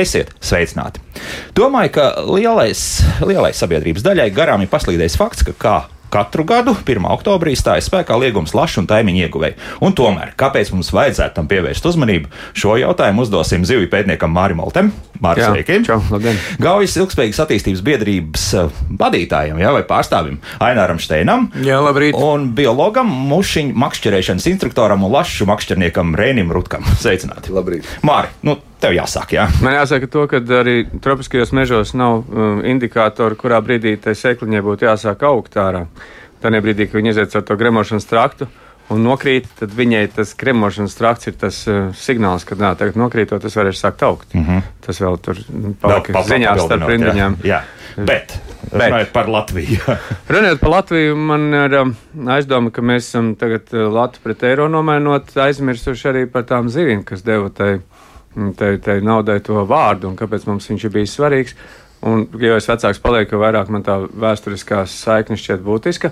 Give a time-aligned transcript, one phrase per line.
[0.00, 1.02] Esiet sveicināti!
[1.56, 2.80] Domāju, ka lielais,
[3.26, 5.74] lielai sabiedrības daļai garām ir paslīdējis fakts, ka kā
[6.10, 7.04] Katru gadu 1.
[7.14, 9.54] oktobrī stājas spēkā liegums lašu un taimiņu ieguvēji.
[9.86, 14.90] Un tomēr, kāpēc mums vajadzētu tam pievērst uzmanību, šo jautājumu uzdosim zivju pētniekam Mārim Oltem.
[15.20, 15.44] Māris,
[16.10, 16.38] labdien.
[16.64, 21.50] Gaujas ilgspējīgas attīstības biedrības eh, vadītājam jā, vai pārstāvim Aināram Steinam.
[21.62, 22.16] Jā, labrīt.
[22.16, 26.88] Un biologam, mušiņu makšķerēšanas instruktoram un lašu makšķerniekam Rēnim Rutkam.
[27.04, 27.52] Sveicināti!
[27.54, 27.86] Labrīt.
[28.06, 29.46] Māri, nu, tev jāsāk, jā.
[29.64, 34.88] Man jāsaka, to, ka arī tropiskajos mežos nav um, indikātori, kurā brīdī tai sēkliņai būtu
[34.88, 35.86] jāsāk augt ārā.
[36.40, 38.48] Tajā brīdī, kad viņi iziet caur to gremošanas traktu
[38.90, 43.42] un nokrīt, tad viņai tas gremošanas trakts ir tas uh, signāls, ka nā, tagad nokrītot,
[43.42, 44.34] tas varēs sākt augt.
[44.34, 44.62] Mm -hmm.
[44.86, 45.42] Tas vēl tur
[45.80, 47.36] palika ziņās starp rindiņām.
[47.44, 48.04] Jā, jā.
[48.04, 48.38] bet,
[48.72, 48.90] Bet.
[48.90, 49.78] runājot par Latviju.
[50.34, 51.94] Runājot par Latviju, man ir um,
[52.26, 57.04] aizdoma, ka mēs esam tagad uh, Latviju pret eiro nomainot, aizmirsuši arī par tām zivīm,
[57.04, 57.80] kas deva tai,
[58.56, 61.56] tai, tai naudai to vārdu un kāpēc mums viņš ir bijis svarīgs.
[62.00, 66.10] Un, jo es vecāks palieku, jo vairāk man tā vēsturiskā saikne šķiet būtiska.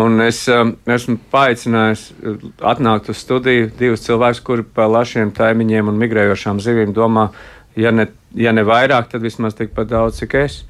[0.00, 2.38] Un es um, esmu paaicinājis uh,
[2.72, 7.28] atnākt uz studiju divus cilvēkus, kuri par lašiem taimiņiem un migrējošām zivīm domā,
[7.76, 10.62] ja ne, ja ne vairāk, tad vismaz tikpat daudz, cik es.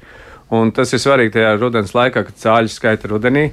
[0.51, 3.49] Un tas ir svarīgi tajā rudens laikā, kad cāļu skaita rudenī.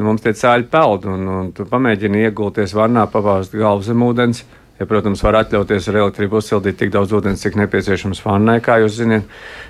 [0.00, 4.42] Mums tie cāļi peld, un, un tu pamēģini iegulties vannā, pavāzt galvu zem ūdens.
[4.74, 8.96] Ja, protams, var atļauties ar elektrību uzsildīt tik daudz ūdens, cik nepieciešams vannai, kā jūs
[8.96, 9.28] zināt.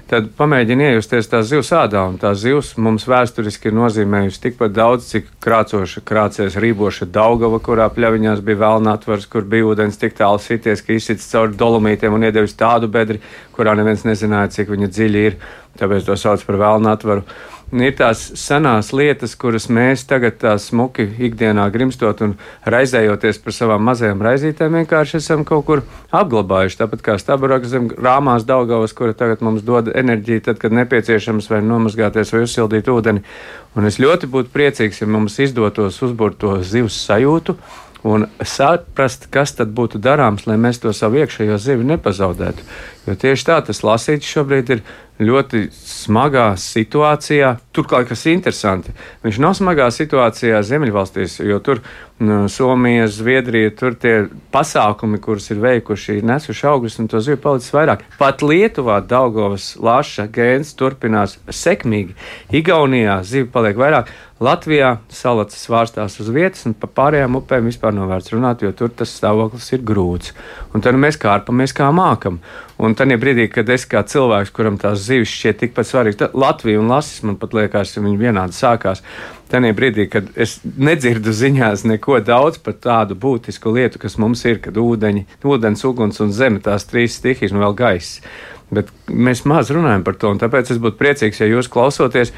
[0.09, 5.11] Tad pamēģini iejusties tās zivs ādā, un tās zivs mums vēsturiski ir nozīmējusi tikpat daudz,
[5.13, 10.41] cik krācoša, krācies rīboša Daugava, kurā pļaviņās bija vēlna atvars, kur bija ūdens tik tālu
[10.41, 13.21] sities, ka izsits cauri dolomītiem un iedevis tādu bedri,
[13.53, 15.37] kurā neviens nezināja, cik viņa dziļi ir.
[15.81, 17.25] Tāpēc to sauc par vēlna atvaru
[17.83, 22.37] ir tās senās lietas, kuras mēs tagad tā smuki ikdienā grimstot un
[22.71, 25.83] raizējoties par savām mazajām raizītēm, vienkārši esam kaut kur
[26.15, 26.79] apglabājuši.
[26.83, 31.63] Tāpat kā stabaraka zem rāmās Daugavas, kura tagad mums dod enerģiju, tad, kad nepieciešams vai
[31.67, 33.25] nomazgāties vai uzsildīt ūdeni.
[33.75, 37.57] Un es ļoti būtu priecīgs, ja mums izdotos uzbūrt to zivs sajūtu
[38.05, 42.67] un saprast, kas tad būtu darāms, lai mēs to savu iekšējo zivi nepazaudētu.
[43.05, 44.85] Jo tieši tā tas lasīts šobrīd ir
[45.23, 47.53] ļoti smagā situācijā.
[47.75, 51.83] Turklāt, kas ir interesanti, viņš nav smagā situācijā Ziemeļvalstīs, jo tur
[52.19, 54.15] nu, Somija, Zviedrija, tur tie
[54.55, 58.05] pasākumi, kurus ir veikuši, ir nesuši augļus un to zivju palicis vairāk.
[58.19, 62.17] Pat Lietuvā Daugovas laša gēns turpinās sekmīgi.
[62.55, 64.11] Igaunijā zivju paliek vairāk.
[64.43, 68.91] Latvijā salacis svārstās uz vietas, un par pārējām upēm vispār nav vērts runāt, jo tur
[68.91, 70.35] tas stāvoklis ir grūts.
[70.75, 72.41] Un tad mēs kārpamies kā mākam.
[72.83, 76.81] Un tad brīdī, kad es kā cilvēks, kuram tās zivis šķiet tikpat svarīgas, tad Latvija
[76.81, 79.05] un Latvijas man pat liekas, ka viņi vienādi sākās.
[79.53, 84.59] Tajā brīdī, kad es nedzirdu ziņās neko daudz par tādu būtisku lietu, kas mums ir,
[84.65, 88.21] kad ūdeņi, ūdens, uguns un zeme, tās trīs stihijas un vēl gaiss.
[88.75, 92.33] Bet mēs maz runājam par to, un tāpēc es būtu priecīgs, ja jūs klausoties,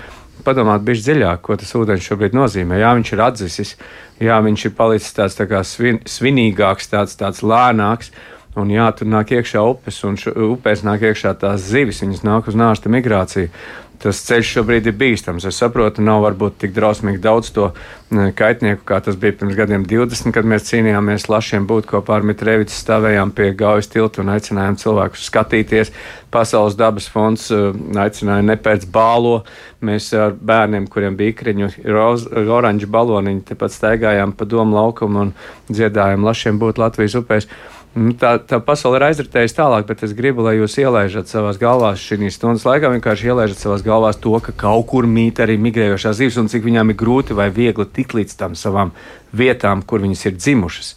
[0.45, 2.81] padomāt bišķi dziļāk, ko tas ūdens šobrīd nozīmē.
[2.83, 3.75] Jā, viņš ir atdzisis,
[4.23, 8.13] jā, viņš ir palicis tāds tā svin, svinīgāks, tāds, tāds lēnāks.
[8.57, 12.47] Un jā, tur nāk iekšā upes, un š, upēs nāk iekšā tās zivis, viņas nāk
[12.49, 13.51] uz nāsta migrāciju.
[14.01, 15.47] Tas ceļš šobrīd ir bīstams.
[15.49, 17.71] Es saprotu, nav varbūt tik drausmīgi daudz to
[18.37, 22.77] kaitnieku, kā tas bija pirms gadiem 20, kad mēs cīnījāmies lašiem būt kopā ar Mitrēvicu,
[22.77, 25.93] stāvējām pie gaujas tilta un aicinājām cilvēkus skatīties.
[26.33, 29.39] Pasaules dabas fonds aicināja nepēc bālo.
[29.85, 31.71] Mēs ar bērniem, kuriem bija ikriņu,
[32.53, 35.33] oranžu baloniņi, tepat staigājām pa domu laukumu un
[35.73, 37.49] dziedājām lašiem būt Latvijas upēs.
[37.97, 41.95] Nu, tā, tā pasaule ir aizritējusi tālāk, bet es gribu, lai jūs ielaižat savā galvā
[41.97, 46.37] šī stundas laikā, vienkārši ielaižat savā galvā to, ka kaut kur mīt arī migrējošās zivs
[46.43, 48.93] un cik viņām ir grūti vai viegli tikt līdz tam savām
[49.33, 50.93] vietām, kur viņas ir dzimušas.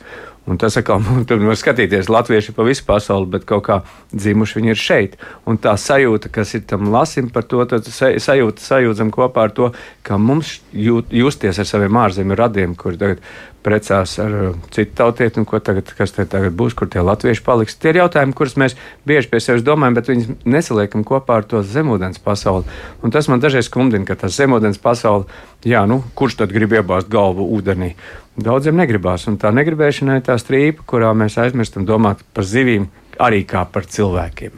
[0.49, 0.99] Un tas atkal,
[1.29, 3.79] var skatīties, latvieši pa visu pasauli, bet kaut kā
[4.11, 5.15] dzimuši viņi ir šeit.
[5.47, 9.71] Un tā sajūta, kas ir tam lasim par to, sajūta sajūtam kopā ar to,
[10.03, 13.23] ka mums jūt, justies ar saviem ārzemju radiem, kuri tagad
[13.65, 17.75] precās ar uh, citu tautieti, un tagad, kas te tagad būs, kur tie latvieši paliks.
[17.79, 18.77] Tie ir jautājumi, kurus mēs
[19.09, 22.67] bieži pie sevis domājam, bet viņus nesaliekam kopā ar to zemūdens pasauli.
[23.03, 25.27] Un tas man dažreiz skumdina, ka tas zemūdens pasaule,
[25.67, 27.93] jā, nu, kurš tad grib iebāzt galvu ūdenī?
[28.39, 32.87] Daudziem negribās, un tā negribēšana ir tā strīpa, kurā mēs aizmirstam domāt par zivīm
[33.19, 34.55] arī kā par cilvēkiem.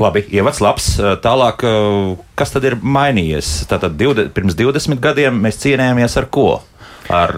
[0.00, 0.86] Labi, ievads labs.
[1.24, 1.64] Tālāk,
[2.36, 3.66] kas tad ir mainījies?
[3.68, 6.46] Tātad 20, pirms 20 gadiem mēs cīnījāmies ar ko?
[7.12, 7.34] Ar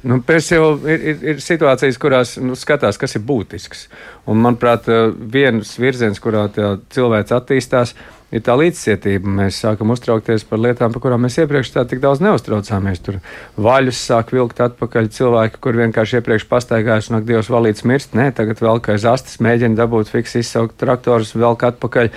[0.00, 3.84] Nu, Pēc jau ir, ir, ir situācijas, kurās nu, skatās, kas ir būtisks.
[4.30, 4.88] Un, manuprāt,
[5.32, 6.46] viens virziens, kurā
[6.94, 7.92] cilvēks attīstās,
[8.32, 9.32] ir tā līdzcietība.
[9.40, 13.02] Mēs sākam uztraukties par lietām, par kurām mēs iepriekš tā tik daudz neuztraucāmies.
[13.04, 13.18] Tur
[13.60, 18.16] vaļus sāk vilkt atpakaļ cilvēki, kur vienkārši iepriekš pastaigājuši un ak, Dievs valīts mirst.
[18.16, 22.12] Nē, tagad vēl kā zastas mēģina dabūt fiks izsaukt traktorus, velk atpakaļ.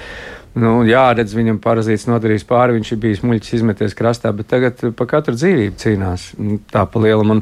[0.54, 4.84] Nu, jā, redz, viņam parazīts nodarījis pāri, viņš ir bijis muļķis izmeties krastā, bet tagad
[5.00, 7.40] par katru dzīvību cīnās nu, tā pa lielam.
[7.40, 7.42] Un,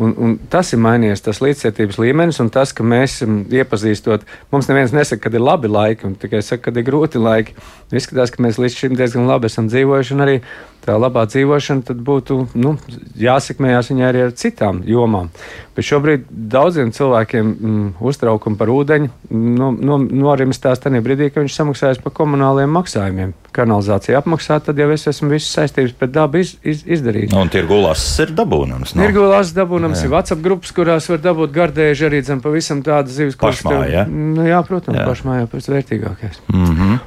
[0.00, 4.94] Un, un tas ir mainījies, tas līdzcietības līmenis, un tas, ka mēs iepazīstot, mums neviens
[4.96, 7.56] nesaka, kad ir labi laiki, un tikai saka, kad ir grūti laiki.
[7.92, 10.36] Izskatās, ka mēs līdz šim diezgan labi esam dzīvojuši, un arī
[10.84, 12.74] tā labā dzīvošana būtu nu,
[13.20, 15.28] jāsekmējās viņai arī ar citām jomām.
[15.76, 21.56] Bet šobrīd daudziem cilvēkiem mm, uztraukumi par ūdeņu no, no, norimstās tajā brīdī, kad viņš
[21.56, 23.34] samaksājas par komunāliem maksājumiem.
[23.54, 27.34] Kanalizācija apmaksā, tad jau es esmu visas saistības pret dabu iz, iz, izdarījis.
[27.34, 28.94] Un tirgulās ir dabūnams.
[28.94, 29.06] No?
[29.06, 30.06] Tirgulās dabūnams jā.
[30.06, 34.04] ir WhatsApp grupas, kurās var dabūt gardēži arī zem pavisam tādas zivis, kuras tev, ja?
[34.06, 35.06] nu, jā, protams, jā.
[35.08, 36.44] pašmājā pēc vērtīgākais.
[36.52, 37.00] Mm -hmm.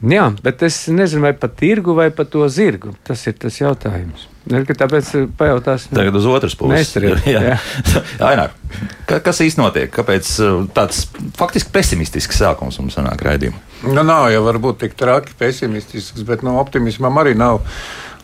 [0.00, 2.94] Jā, bet es nezinu, vai par tirgu vai par to zirgu.
[3.04, 4.28] Tas ir tas jautājums.
[4.48, 5.92] Tāpēc eh, pajautāsim.
[5.92, 6.94] Tagad uz otras puses.
[8.30, 8.54] Ainēr,
[9.06, 9.92] kas īstenībā notiek?
[9.92, 11.04] Kāpēc eh, tāds
[11.36, 13.60] faktiski pesimistisks sākums mums sanāk raidījumā?
[13.90, 17.60] Nu, nav jau varbūt tik traki pesimistisks, bet no optimismam arī nav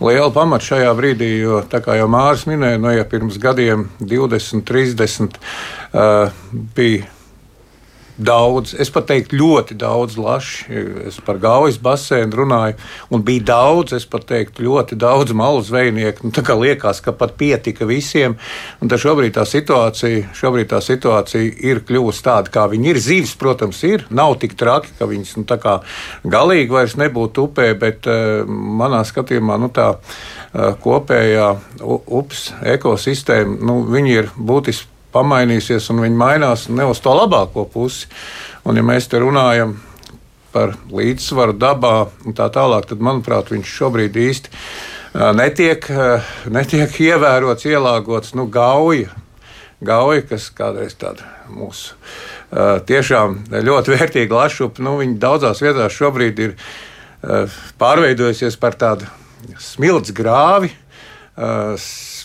[0.00, 4.64] liela pamata šajā brīdī, jo, kā jau Mārcis minēja, no, nu, ja pirms gadiem 20,
[4.68, 6.32] 30 uh,
[6.76, 7.06] bija
[8.16, 10.66] daudz, es pat teiktu, ļoti daudz lašu.
[11.08, 12.76] Es par gaujas basēnu runāju,
[13.12, 16.26] un bija daudz, es pat teiktu, ļoti daudz malu zvejnieku.
[16.26, 18.38] Nu, tā kā liekas, ka pat pietika visiem.
[18.80, 23.02] Un tad šobrīd tā situācija, šobrīd tā situācija ir kļuvusi tāda, kā viņi ir.
[23.06, 24.06] Zīves, protams, ir.
[24.10, 25.46] Nav tik traki, ka viņas nu,
[26.36, 31.52] galīgi vairs nebūtu upē, bet uh, manā skatījumā nu, tā uh, kopējā
[31.84, 38.06] upes ekosistēma, nu, ir būtiski pamainīsies un viņi mainās ne uz to labāko pusi.
[38.66, 39.76] Un, ja mēs te runājam
[40.56, 44.52] par līdzsvaru dabā un tā tālāk, tad, manuprāt, viņš šobrīd īsti
[45.36, 45.86] netiek,
[46.52, 49.12] netiek ievērots, ielāgots nu, gauja.
[49.84, 51.92] Gauja, kas kādreiz tāda mūsu
[52.88, 56.54] tiešām ļoti vērtīga lašupa, nu, viņa daudzās vietās šobrīd ir
[57.80, 59.08] pārveidojusies par tādu
[59.60, 60.72] smilts grāvi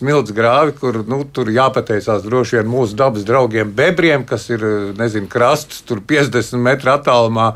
[0.01, 4.65] smilts grāvi, kur nu, tur jāpateicās droši vien mūsu dabas draugiem bebriem, kas ir
[4.97, 7.51] nezinu, krasts, tur 50 metru attālumā,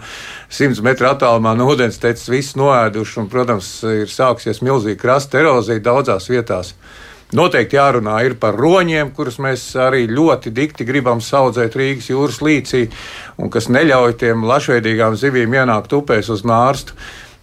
[0.54, 3.18] 100 metru attālumā no ūdens teicis, viss noēduši.
[3.24, 6.76] Un, protams, ir sāksies milzīga krasta erozija daudzās vietās.
[7.36, 12.86] Noteikti jārunā par roņiem, kurus mēs arī ļoti dikti gribam audzēt Rīgas jūras līcī,
[13.42, 16.94] un kas neļauj tiem lašveidīgām zivīm ienākt upēs uz nārstu.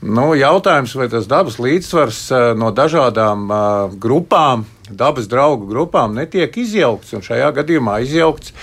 [0.03, 4.65] Nu, jautājums, vai tas dabas līdzsvars eh, no dažādām uh, grupām,
[4.99, 8.55] dabas draugu grupām netiek izjaukts, un šajā gadījumā izjaukts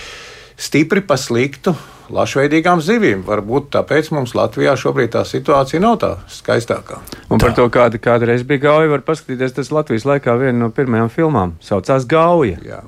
[0.60, 1.74] stipri pa sliktu
[2.10, 3.24] lašveidīgām zivīm.
[3.26, 7.00] Varbūt tāpēc mums Latvijā šobrīd tā situācija nav tā skaistākā.
[7.30, 7.60] Un par tā.
[7.60, 9.56] to, kāda kādreiz bija gauja, var paskatīties.
[9.56, 12.82] Tas Latvijas laikā viena no pirmajām filmām saucās Gauja.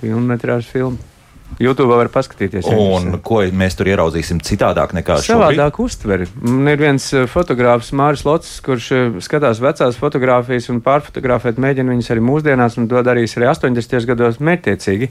[0.00, 1.13] Filmetrāžu filmu.
[1.60, 2.66] YouTube var paskatīties.
[2.66, 5.28] Un ko mēs tur ieraudzīsim citādāk nekā šobrīd?
[5.28, 6.26] Savādāk uztveri.
[6.42, 11.94] Man ir viens eh, fotogrāfs, Māris Lots, kurš eh, skatās vecās fotogrāfijas un pārfotografēt, mēģina
[11.94, 14.08] viņas arī mūsdienās, un to darīs arī 80.
[14.10, 15.10] gados mērķiecīgi.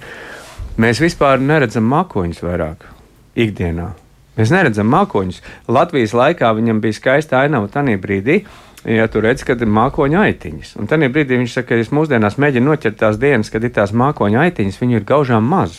[0.84, 2.90] Mēs vispār neredzam mākoņus vairāk
[3.40, 3.94] ikdienā.
[4.36, 5.40] Mēs neredzam mākoņus.
[5.72, 8.42] Latvijas laikā viņam bija skaista ainava tajā brīdī.
[8.90, 12.36] Ja tu redz, kad ir mākoņa aitiņas, un tajā brīdī viņš saka, ka es mūsdienās
[12.42, 15.78] mēģinu noķert tās dienas, kad ir tās mākoņa aitiņas, viņu ir gaužām maz.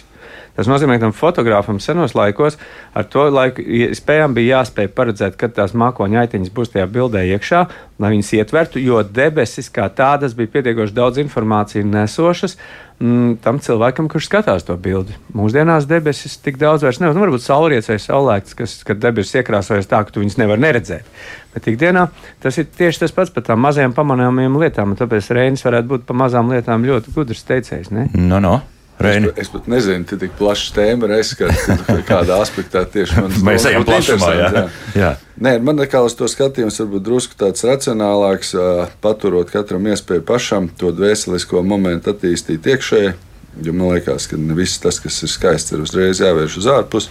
[0.54, 2.58] Tas nozīmē, ka tam fotogrāfam senos laikos
[2.94, 3.64] ar to laiku
[3.98, 7.64] spējām bija jāspēj paredzēt, kad tās mākoņa aitiņas būs tajā bildē iekšā,
[7.98, 12.54] lai viņas ietvertu, jo debesis kā tādas bija pietiekoši daudz informācijas nesošas
[13.00, 15.16] mm, tam cilvēkam, kurš skatās to bildi.
[15.34, 17.16] Mūsdienās debesis tik daudz vairs nav.
[17.16, 21.08] Nu, varbūt saulrietis vai saulēkts, kas, kad debesis iekrāsojas tā, ka tu viņus nevar neredzēt.
[21.54, 22.08] Bet ikdienā
[22.42, 24.94] tas ir tieši tas pats par tām mazajām pamanāmajām lietām.
[24.98, 27.90] Tāpēc Reinis varētu būt par mazām lietām ļoti gudrs teicējs.
[28.14, 28.60] No, no.
[28.98, 29.32] Reini.
[29.34, 31.66] Es, es pat nezinu, cik plašs tēma ir aizskats,
[32.10, 34.50] kādā aspektā tieši man Mēs ejam plašumā, jā.
[34.54, 34.64] jā.
[35.00, 35.10] jā.
[35.42, 38.54] Nē, man liekas, to skatījums varbūt drusku tāds racionālāks,
[39.02, 43.14] paturot katram iespēju pašam to dvēselisko momentu attīstīt iekšēji.
[43.62, 47.10] Jo man liekas, ka ne viss tas, kas ir skaists, ir uzreiz jāvērš uz ārpusi.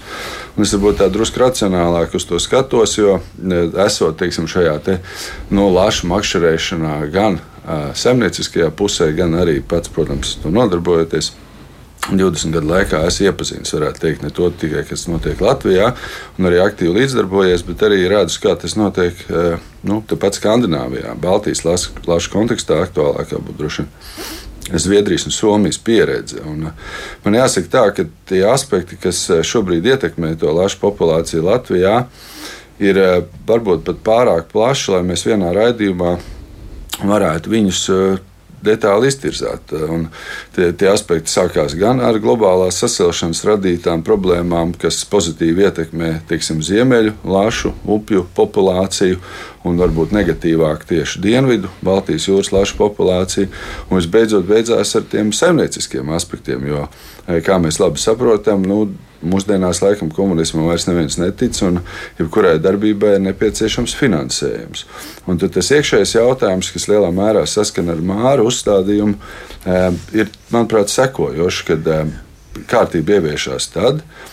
[0.59, 3.21] Es varbūt tā drusku racionālāk uz to skatos, jo
[3.85, 4.97] esot teiksim, šajā te,
[5.47, 11.31] no nu, lašu makšķerēšanā gan uh, zemnieciskajā pusē, gan arī pats, protams, to nodarbojoties.
[12.11, 15.93] 20 gadu laikā esmu iepazinis, varētu teikt, ne to tikai, kas notiek Latvijā,
[16.37, 19.19] un arī aktīvi līdzdarbojies, bet arī redzu, kā tas notiek
[19.87, 26.39] nu, tepat Skandināvijā, Baltijas lašu kontekstā, aktuālākā būtu droši vien Zviedrijas un Somijas pieredze.
[26.47, 26.69] Un
[27.23, 32.05] man jāsaka, tā, ka tie aspekti, kas šobrīd ietekmē to lašu populāciju Latvijā,
[32.83, 32.99] ir
[33.47, 36.15] varbūt pat pārāk plaši, lai mēs vienā raidījumā
[37.03, 37.81] varētu viņus
[38.63, 39.73] detāli iztirzēt.
[39.93, 40.07] Un
[40.55, 47.17] tie, tie aspekti sākās gan ar globālās sasilšanas radītām problēmām, kas pozitīvi ietekmē teiksim, ziemeļu,
[47.27, 49.19] lašu, upju populāciju.
[49.63, 53.47] Un varbūt negatīvāk tieši dienvidu, Baltijas jūras lašu populāciju.
[53.87, 56.65] Un visbeidzot, beidzās ar tiem saimnieciskiem aspektiem.
[56.67, 56.87] Jo,
[57.45, 58.85] kā mēs labi saprotam, nu,
[59.23, 61.79] Mūsdienās laikam komunismam vairs neviens netic, un
[62.17, 64.83] jebkurai darbībai ir nepieciešams finansējums.
[65.31, 69.15] Un tad tas iekšējais jautājums, kas lielā mērā saskana ar māru uzstādījumu,
[69.63, 69.87] eh,
[70.19, 72.11] ir, manuprāt, sekojošs, kad eh,
[72.67, 74.32] kārtība ieviešās tad, eh,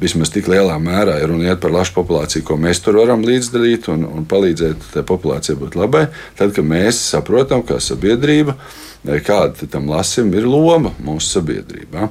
[0.00, 3.88] vismaz tik lielā mērā, ja runa iet par lašu populāciju, ko mēs tur varam līdzdarīt
[3.92, 6.06] un, un palīdzēt tai populācijai būt labai,
[6.38, 8.56] tad, mēs saprotam, kā sabiedrība,
[9.24, 12.10] kāda tam lasim ir loma mūsu sabiedrībā.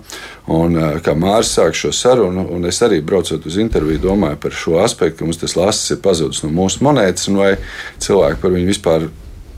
[0.56, 4.80] Un, kā Mārcis sāk šo sarunu, un es arī braucot uz interviju, domāju par šo
[4.82, 7.52] aspektu, ka mums tas lasis ir pazudis no mūsu monētas, un vai
[8.02, 9.10] cilvēki par viņu vispār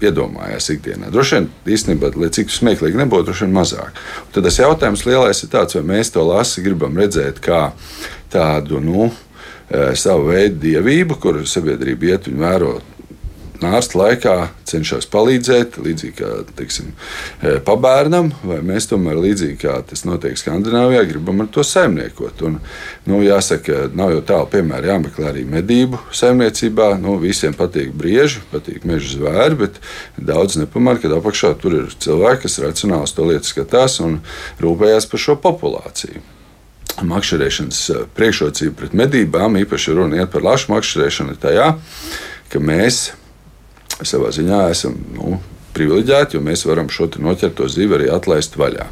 [0.08, 1.12] iedomājās ikdienā.
[1.13, 4.00] Droši vien, īstenībā, lai cik smieklīgi nebūtu, droši vien mazāk.
[4.25, 7.70] Un tad tas jautājums lielais ir tāds, vai mēs to lasi gribam redzēt kā
[8.34, 9.12] tādu, nu,
[9.96, 12.74] savu veidu dievību, kur sabiedrība iet un vēro
[13.68, 14.36] ārsta laikā
[14.70, 16.94] cenšas palīdzēt, līdzīgi kā teiksim,
[17.41, 22.46] e, pabērnam, vai mēs tomēr līdzīgi kā tas notiek Skandināvijā, gribam ar to saimniekot.
[22.48, 22.60] Un,
[23.10, 26.96] nu, jāsaka, nav jau tālu piemēram jāmeklē arī medību saimniecībā.
[27.01, 29.80] Nu, visiem patīk brieži, patīk meža zvēri, bet
[30.18, 34.20] daudz nepamanā, ka apakšā tur ir cilvēki, kas racionāli uz to lietu skatās un
[34.62, 36.22] rūpējas par šo populāciju
[37.01, 41.68] makšķerēšanas e, priekšrocība pret medībām, īpaši runa iet par lašu makšķerēšanu, ir tajā,
[42.51, 43.13] ka mēs
[44.00, 45.40] savā ziņā esam nu,
[45.76, 48.88] privileģēti, jo mēs varam šo noķerto zivi arī atlaist vaļā.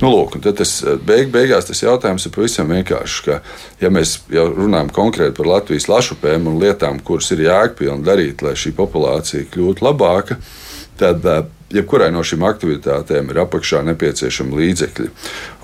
[0.00, 3.18] Nu, lūk, tas beig, beigās tas jautājums ir pavisam vienkāršs.
[3.26, 3.40] Ka,
[3.82, 8.56] ja mēs jau runājam konkrēti par Latvijas lašupēm un lietām, kuras ir jēgpilni darīt, lai
[8.58, 10.38] šī populācija kļūtu labāka,
[11.00, 11.42] tad eh,
[11.76, 15.10] jebkurai no šīm aktivitātēm ir apakšā nepieciešami līdzekļi.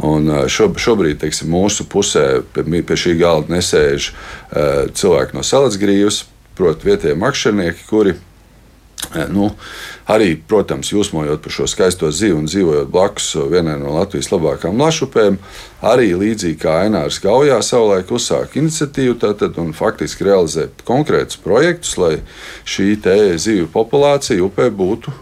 [0.09, 4.13] Un eh, šob, šobrīd teiksim, mūsu pusē pie, šī galda nesēž
[4.53, 6.27] cilvēki no Salacgrības,
[6.59, 8.13] proti, vietējie makšķernieki, kuri
[9.29, 9.51] Nu,
[10.09, 15.37] arī, protams, jūsmojot par šo skaisto zivu un dzīvojot blakus vienai no Latvijas labākajām lašupēm,
[15.85, 22.15] arī līdzīgi kā Ainārs Gaujā savulaik uzsāka iniciatīvu tātad, un faktiski realizē konkrētus projektus, lai
[22.65, 22.95] šī
[23.37, 25.13] zivju populācija upē būtu,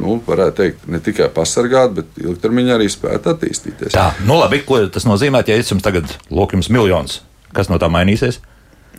[0.00, 3.96] nu, varētu teikt, ne tikai pasargāta, bet ilgtermiņā arī spētu attīstīties.
[3.96, 7.20] Tā, nu labi, ko tas nozīmē, ja es jums tagad loku jums miljonus?
[7.56, 8.40] Kas no tā mainīsies?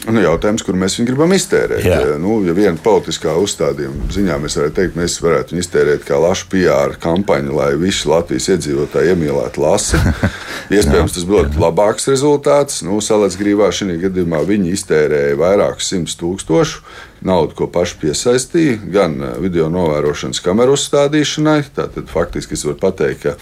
[0.06, 1.82] Nu, jautājums, kur mēs viņu gribam iztērēt.
[1.84, 1.98] Jā.
[2.22, 6.48] Nu, ja viena politiskā uzstādījuma ziņā mēs varētu teikt, mēs varētu viņu iztērēt kā lašu
[6.54, 10.00] PR kampaņu, lai visi Latvijas iedzīvotāji iemīlētu lasi.
[10.78, 12.84] Iespējams, tas būtu labāks rezultāts.
[12.86, 16.86] Nu, Salēdz grīvā šī gadījumā viņi iztērēja vairākus simtus tūkstošu
[17.26, 21.58] naudu, ko paši piesaistīja, gan eh, video novērošanas kameru uzstādīšanai.
[21.76, 23.36] Tātad faktiski es varu pateikt, ka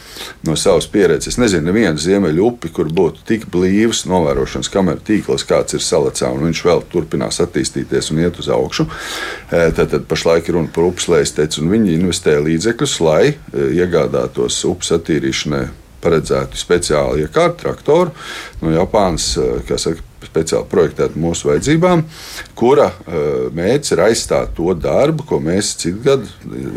[0.47, 5.47] no savas pieredzes es nezinu, nevienu ziemeļu upi, kur būtu tik blīvs novērošanas kameru tīkls,
[5.47, 8.87] kāds ir salacā, un viņš vēl turpinās attīstīties un iet uz augšu.
[9.51, 14.61] Eh, Tātad pašlaik ir runa par upes lēsteci, un viņi investē līdzekļus, lai eh, iegādātos
[14.69, 15.65] upes attīrīšanai
[16.05, 18.13] paredzētu speciāli iekārtu traktoru
[18.61, 19.33] no Japānas,
[19.67, 22.03] kas ir speciāli projektēta mūsu vajadzībām,
[22.57, 26.29] kura uh, mērķis ir aizstāt to darbu, ko mēs citu gadu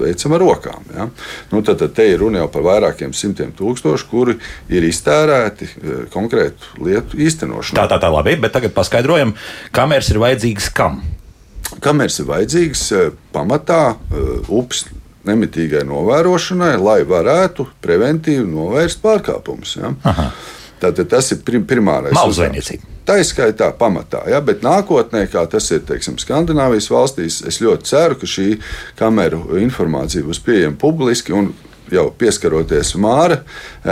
[0.03, 0.89] veicam ar rokām.
[0.95, 1.09] Ja?
[1.53, 4.39] Nu, tad, tad te ir runa jau par vairākiem simtiem tūkstošu, kuri
[4.73, 7.81] ir iztērēti uh, konkrētu lietu īstenošanai.
[7.81, 9.35] Tā, tā, tā, labi, bet tagad paskaidrojam,
[9.75, 11.03] kameras ir vajadzīgas kam?
[11.85, 13.83] Kameras ir vajadzīgas uh, pamatā
[14.49, 14.87] upes
[15.27, 19.77] nemitīgai novērošanai, lai varētu preventīvi novērst pārkāpumus.
[19.81, 19.93] Ja?
[20.79, 22.15] Tātad tas ir prim, primārais.
[22.15, 22.95] Mauzvainiecība.
[23.09, 24.39] Tā ir skaitā pamatā, ja?
[24.45, 28.49] bet nākotnē, kā tas ir teiksim, Skandinavijas valstīs, es ļoti ceru, ka šī
[28.99, 31.51] kameru informācija būs pieejama publiski un
[31.93, 33.41] jau pieskaroties māra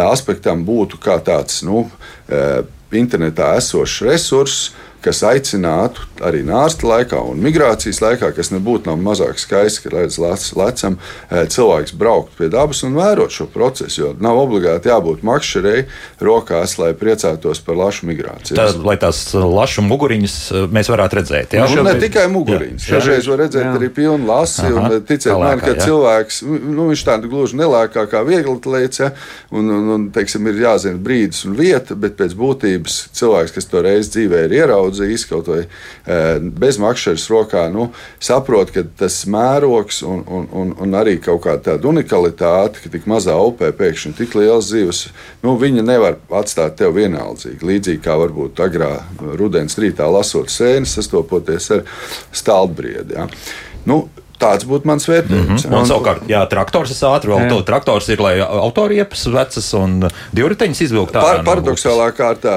[0.07, 1.87] aspektam, būtu kā tāds nu,
[2.29, 2.61] eh,
[2.93, 4.71] internetā esošs resurss
[5.07, 10.19] kas aicinātu arī nārsta laikā un migrācijas laikā, kas nebūtu nav mazāk skaisti, ka redz
[10.19, 10.99] lecam,
[11.31, 14.01] eh, cilvēks braukt pie dabas un vērot šo procesu.
[14.01, 15.87] Jo nav obligāti jābūt makšķerei
[16.21, 18.57] rokās, lai priecātos par lašu migrāciju.
[18.59, 21.57] Tā, lai tās lašu muguriņas eh, mēs varētu redzēt.
[21.57, 22.91] Jā, nu, ne tikai muguriņas.
[22.97, 23.75] Dažreiz var redzēt jā.
[23.79, 24.67] arī pilnu lasi.
[24.67, 25.87] Aha, un, ticiet man, ka jā.
[25.87, 28.57] cilvēks, nu, viņš tādu gluži nelēkā kā viegli
[28.99, 29.11] ja,
[29.51, 33.83] un, un, un teiksim, ir jāzina brīdis un vieta, bet pēc būtības cilvēks, kas to
[33.85, 35.65] reiz dzīvē ir ieraudzījis, ieraudzījis kaut vai
[36.57, 37.91] bez makšķeres rokā, nu,
[38.23, 43.07] saprot, ka tas mērogs un, un, un, un arī kaut kāda tāda unikalitāte, ka tik
[43.07, 45.07] mazā upē pēkšņi tik liels zivs,
[45.43, 47.65] nu, viņa nevar atstāt tev vienaldzīgi.
[47.67, 48.93] Līdzīgi kā varbūt agrā
[49.37, 51.87] rudens rītā lasot sēnes, sastopoties ar
[52.35, 53.17] stāvbriedi.
[53.17, 53.29] Ja.
[54.41, 55.65] Tāds būtu mans vērtējums.
[55.65, 55.79] Mm -hmm.
[55.81, 60.81] Un, savukārt, jā, traktors ir ātrs, vēl to traktors ir, lai autoriepas vecas un divriteņas
[60.87, 61.39] izvilkt ārā.
[61.41, 62.57] Par, paradoxālā kārtā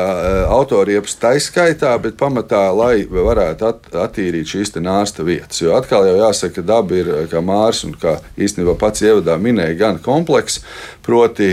[0.52, 5.62] autoriepas taiskaitā, bet pamatā, lai varētu at, attīrīt šīs nārsta vietas.
[5.62, 9.78] Jo atkal jau jāsaka, ka daba ir, kā Mārs un kā īstenībā pats ievadā minēja,
[9.80, 10.64] gan komplekss,
[11.10, 11.50] proti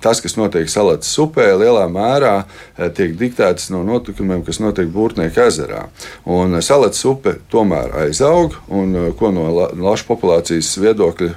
[0.00, 2.34] tas, kas notiek Salatas upē, lielā mērā
[2.96, 5.86] tiek diktēts no notikumiem, kas notiek Būrtnieku ezerā.
[6.24, 11.34] Un Salatas upe tomēr aizaug, un ko no lašu populācijas viedokļa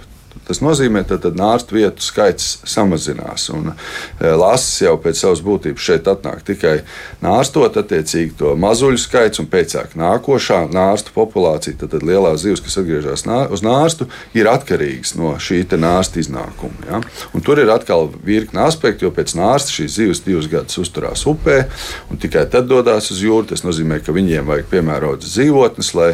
[0.50, 3.48] Tas nozīmē, ka nārstu vietu skaits samazinās.
[3.54, 6.80] Un, e, lasis jau pēc savas būtības šeit atnāk tikai
[7.22, 12.64] nārstot, attiecīgi to mazuļu skaits, un pēc tam nākošā nārstu populācija, tad, tad lielā zivs,
[12.66, 16.82] kas atgriežas nā, uz nārstu, ir atkarīgs no šī nārsta iznākuma.
[16.90, 17.02] Ja?
[17.34, 21.62] Un tur ir atkal virkni aspekti, jo pēc nārsta šīs zivs divus gadus uzturās upē,
[22.10, 23.50] un tikai tad dodas uz jūru.
[23.50, 26.12] Tas nozīmē, ka viņiem vajag piemērotas dzīvotnes, lai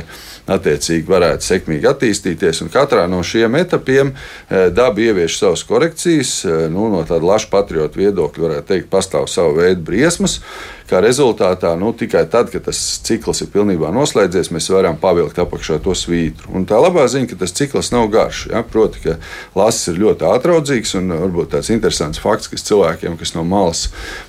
[0.52, 2.64] attiecīgi varētu sekmīgi attīstīties.
[2.74, 6.38] Katrā no šiem etapiem eh, daba ievieš savas korekcijas.
[6.46, 10.40] Eh, nu, no tāda laša patriotu viedokļa varētu teikt, pastāv savu veidu briesmas.
[10.86, 15.80] Kā rezultātā nu, tikai tad, kad tas cikls ir pilnībā noslēdzies, mēs varam pavilkt apakšā
[15.82, 16.52] to svītru.
[16.54, 18.44] Un tā labā ziņa, ka tas cikls nav garš.
[18.52, 18.62] Ja?
[18.62, 19.16] Proti, ka
[19.58, 23.88] lasis ir ļoti atraudzīgs un varbūt tāds interesants fakts, kas cilvēkiem, kas no malas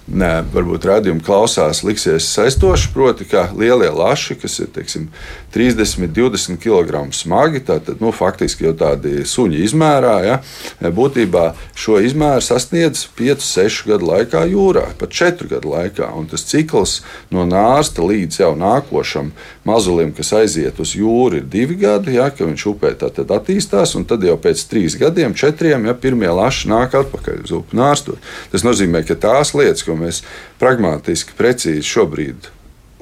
[0.09, 2.89] ne, varbūt redzējumu klausās, liksies saistoši.
[2.97, 5.11] Proti, ka lielie laši, kas ir teiksim,
[5.53, 10.41] 30, 20 kg smagi, tad nu, faktiski jau tādi suņi izmērā, ja?
[10.81, 16.09] būtībā šo izmēru sasniedz 5, 6 gadu laikā jūrā, pat 4 gadu laikā.
[16.17, 17.01] Un tas cikls
[17.35, 19.33] no nārsta līdz jau nākošam
[19.67, 24.07] mazulim, kas aiziet uz jūru, ir divi gadi, ja, ka viņš upē tad attīstās, un
[24.09, 28.31] tad jau pēc trīs gadiem, četriem, ja pirmie laši nāk atpakaļ uz upi nārstot.
[28.53, 30.23] Tas nozīmē, ka tās lietas, ko mēs
[30.63, 32.51] pragmatiski, precīzi šobrīd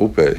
[0.01, 0.33] upē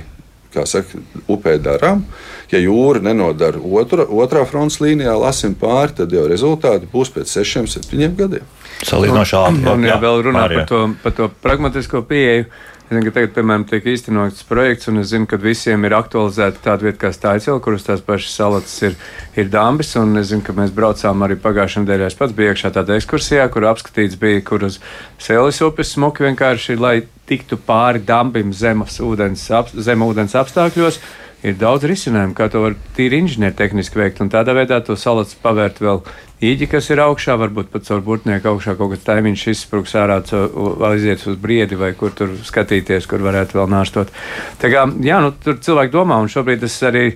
[0.55, 2.05] kā saka, upē darām.
[2.53, 7.67] Ja jūra nenodara otra, otrā frontes līnijā, lasim pāri, tad jau rezultāti būs pēc sešiem,
[7.71, 8.53] septiņiem gadiem.
[8.85, 9.65] Salīdzinoši ātri.
[9.71, 12.47] Un, ja vēl runā par to, par to pragmatisko pieeju,
[12.85, 16.59] Es zinu, ka tagad, piemēram, tiek īstenots projekts, un es zinu, ka visiem ir aktualizēta
[16.67, 18.93] tāda vieta kā Stācila, kuras tās pašas salatas ir,
[19.33, 19.95] ir dambis.
[19.97, 22.11] Un es zinu, ka mēs braucām arī pagājušajā nedēļā.
[22.13, 24.77] Es pats biju iekšā tādā ekskursijā, kur apskatīts bija, kur uz
[25.17, 31.01] Sēles upes smuki vienkārši, lai tiktu pāri dambim zemes ūdens, ap, zem ūdens apstākļos.
[31.45, 35.81] Ir daudz risinājumu, kā to var tīri inženiertehniski veikt, un tādā veidā to salats pavērt
[35.81, 36.05] vēl
[36.43, 40.19] īģi, kas ir augšā, varbūt pat caur burtnieku augšā kaut kāds taimiņš izspruks ārā,
[40.89, 44.11] aiziet uz briedi vai kur tur skatīties, kur varētu vēl nāstot.
[44.61, 47.07] Tā kā, jā, nu, tur cilvēki domā, un šobrīd tas arī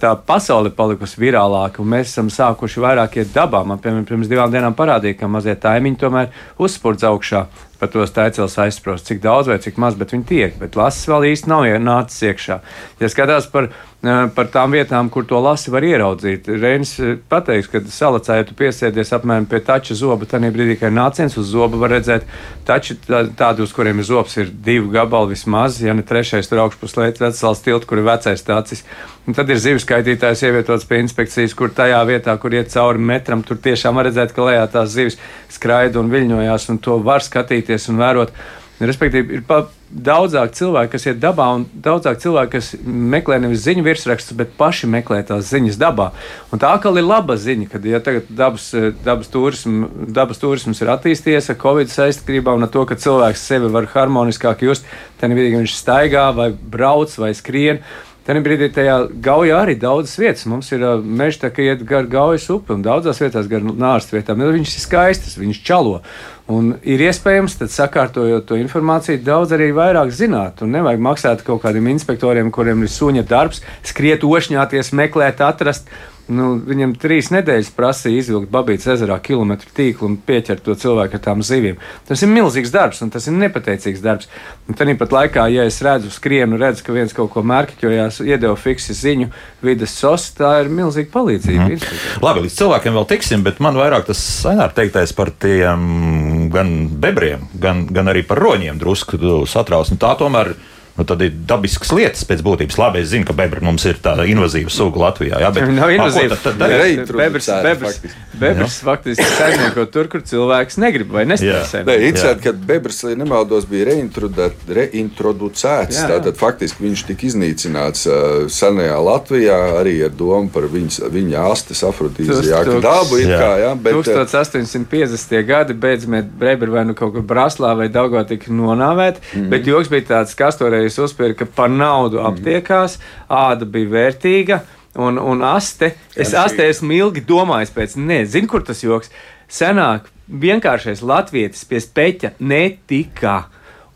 [0.00, 3.62] tā pasaule palikusi virālāka, un mēs esam sākuši vairāk iet dabā.
[3.64, 7.46] Man, piemēram, pirms divām dienām parādīja, ka mazie taimiņi tomēr uzspurdz augšā.
[7.80, 10.58] Par to stēcēlis aizsprost, cik daudz vai cik maz, bet viņi tiek.
[10.60, 12.58] Bet lasis vēl īsti nav nācis iekšā.
[13.00, 13.70] Ja skatās par
[14.00, 16.46] par tām vietām, kur to lasi var ieraudzīt.
[16.48, 16.94] Reinis
[17.28, 21.36] pateiks, ka salacā, ja tu piesēdies apmēram pie tača zoba, tad brīdī, kad ir nāciens
[21.36, 22.24] uz zoba, var redzēt
[22.64, 26.96] tači tādu, uz kuriem ir zobs, ir divi gabali vismaz, ja ne trešais tur augšpus
[26.96, 28.84] lētas vecās tilts, kur ir vecais tacis.
[29.28, 33.44] Un tad ir zivs skaitītājs ievietots pie inspekcijas, kur tajā vietā, kur iet cauri metram,
[33.44, 35.20] tur tiešām var redzēt, ka lejā tās zivis
[35.52, 38.32] skraida un viļņojās, un to var skatīties un vērot.
[38.80, 43.82] Respektīvi, ir pa, daudzāk cilvēku, kas iet dabā, un daudzāk cilvēku, kas meklē nevis ziņu
[43.86, 46.10] virsrakstus, bet paši meklē tās ziņas dabā.
[46.54, 48.70] Un tā atkal ir laba ziņa, ka ja tagad dabas,
[49.04, 49.82] dabas, turism,
[50.14, 54.62] dabas turisms ir attīstījies ar Covid saistībā un ar to, ka cilvēks sevi var harmoniskāk
[54.66, 54.86] just,
[55.18, 57.82] tad brīdī, viņš staigā vai brauc vai skrien.
[58.20, 60.44] Tajā brīdī tajā gaujā arī daudzas vietas.
[60.46, 64.44] Mums ir uh, meža, kā iet gar gaujas upi, un daudzās vietās gar nārstu vietām.
[64.44, 66.02] Viņš ir skaists, viņš čalo.
[66.50, 70.64] Un ir iespējams, tad sakārtojot to informāciju, daudz arī vairāk zināt.
[70.64, 75.90] Un nevajag maksāt kaut kādiem inspektoriem, kuriem ir suņa darbs, skriet, ošņāties, meklēt, atrast.
[76.30, 81.22] Nu, viņam trīs nedēļas prasīja izvilkt Babītas ezerā kilometru tīklu un pieķert to cilvēku ar
[81.24, 81.80] tām zivīm.
[82.06, 84.28] Tas ir milzīgs darbs, un tas ir nepateicīgs darbs.
[84.70, 88.54] Un tad pat laikā, ja es redzu, skrienu, redzu, ka viens kaut ko mērķojās, iedeva
[88.54, 89.30] fiksi ziņu,
[89.66, 91.66] vidas sos, tā ir milzīga palīdzība.
[91.66, 91.82] Mm.
[91.82, 92.22] -hmm.
[92.22, 97.46] Labi, līdz cilvēkiem vēl tiksim, bet man vairāk tas sainār teiktais par tiem gan bebriem,
[97.62, 99.90] gan, gan arī par roņiem drusku satrauc.
[99.92, 100.54] Nu, tā tomēr
[100.98, 102.76] Nu, tad ir dabiskas lietas pēc būtības.
[102.76, 105.38] Labi, es zinu, ka bebra mums ir tāda invazīva suga Latvijā.
[105.40, 106.36] Jā, bet Nav a, ko invazīva.
[106.36, 106.98] tad- tad darīt?
[107.08, 108.38] Re- Bebrs, bebrs, faktiski.
[108.40, 111.84] bebrs faktiski saimnieko tur, kur cilvēks negrib vai nespēj Jā.
[111.86, 115.96] Nē, interesanti, ka Bebrs, ja nemaldos, bija reintrodu- reintroducēts.
[115.96, 116.10] Jā, jā.
[116.14, 121.82] Tātad faktiski viņš tika iznīcināts uh, senajā Latvijā arī ar domu par viņas, viņa astes
[121.86, 123.18] afrodīzijāku dabu.
[123.20, 123.40] it Jā.
[123.40, 125.42] Kā, ja, bet, uh, 1850.
[125.46, 129.44] gadi beidzot Breber vai nu kaut kur Braslā vai Daugā tika nonāvēti, Mhm.
[129.44, 129.50] mm.
[129.50, 132.26] bet joks bija tāds, kas toreiz uzpirka par naudu Mhm.
[132.26, 134.60] aptiekās, āda bija vērtīga.
[134.96, 139.10] Un, un aste, es astē esmu ilgi domājis pēc, nezinu, kur tas joks.
[139.48, 143.44] Senāk vienkāršais latvietis pie speķa netika.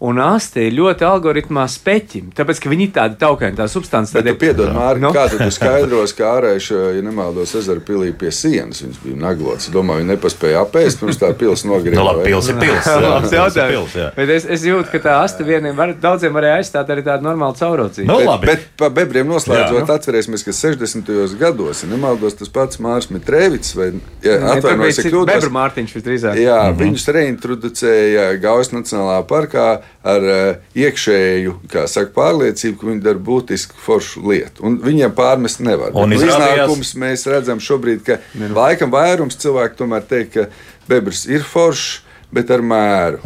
[0.05, 4.12] Un aste ir ļoti algoritmā speķim, tāpēc, ka viņi ir tādi taukaini, tā substance.
[4.12, 5.07] Bet tu piedod, Nu?
[5.07, 5.12] no?
[5.14, 8.83] kā tu skaidros, kā ārējuši, ja nemaldos, ezera pilī pie sienas.
[8.85, 9.71] Viņš bija naglots.
[9.73, 12.01] Domāju, viņi nepaspēja apēst, pirms tā pils nogriezta.
[12.01, 12.88] Nu, labi, pils ir pils.
[12.90, 13.97] jā, Labs ir jautājums.
[14.19, 17.57] Bet es, es jūtu, ka tā asta vieniem var, daudziem varēja aizstāt arī tādu normālu
[17.59, 18.09] caurrocību.
[18.11, 18.51] Nu, Bet, labi.
[18.51, 19.97] bet par bebriem noslēdzot, Jā.
[19.97, 21.14] atcerēsimies, ka 60.
[21.40, 23.88] gados, ja nemaldos, tas pats Mārcis Mitrēvits, vai
[24.25, 26.38] ja, bija ja kļūdos, Bebra Mārtiņš visdrīzāk.
[26.40, 26.81] Jā, mm -hmm.
[26.83, 29.69] viņus reintroducēja Gaujas Nacionālajā parkā
[30.04, 34.64] ar uh, iekšēju kā saka, pārliecību, ka viņi dara būtisku foršu lietu.
[34.68, 35.94] Un viņiem pārmest nevar.
[35.96, 38.18] Un nu, iznākums mēs redzam šobrīd, ka
[38.57, 42.02] laikam vairums cilvēku tomēr teikt, ka bebrs ir foršs.
[42.35, 43.20] Bet ar mēru.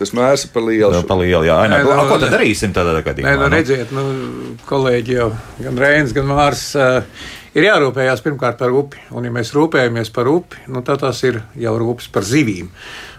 [0.00, 0.90] Tas mērs ir par lielu.
[0.90, 1.58] Jā, pa lielu, jā.
[1.70, 3.28] Nē, nu, a, ko tad darīsim tādā gadījumā?
[3.28, 3.50] Nē, nu, nu?
[3.54, 5.28] redziet, nu, kolēģi jau
[5.62, 6.64] gan Reinas, gan Mārs.
[6.74, 7.28] Uh,
[7.58, 9.00] Ir jārūpējas pirmkārt par upi.
[9.10, 12.68] Un, ja mēs rūpējamies par upi, nu, tad tas ir jau rūpes par zivīm.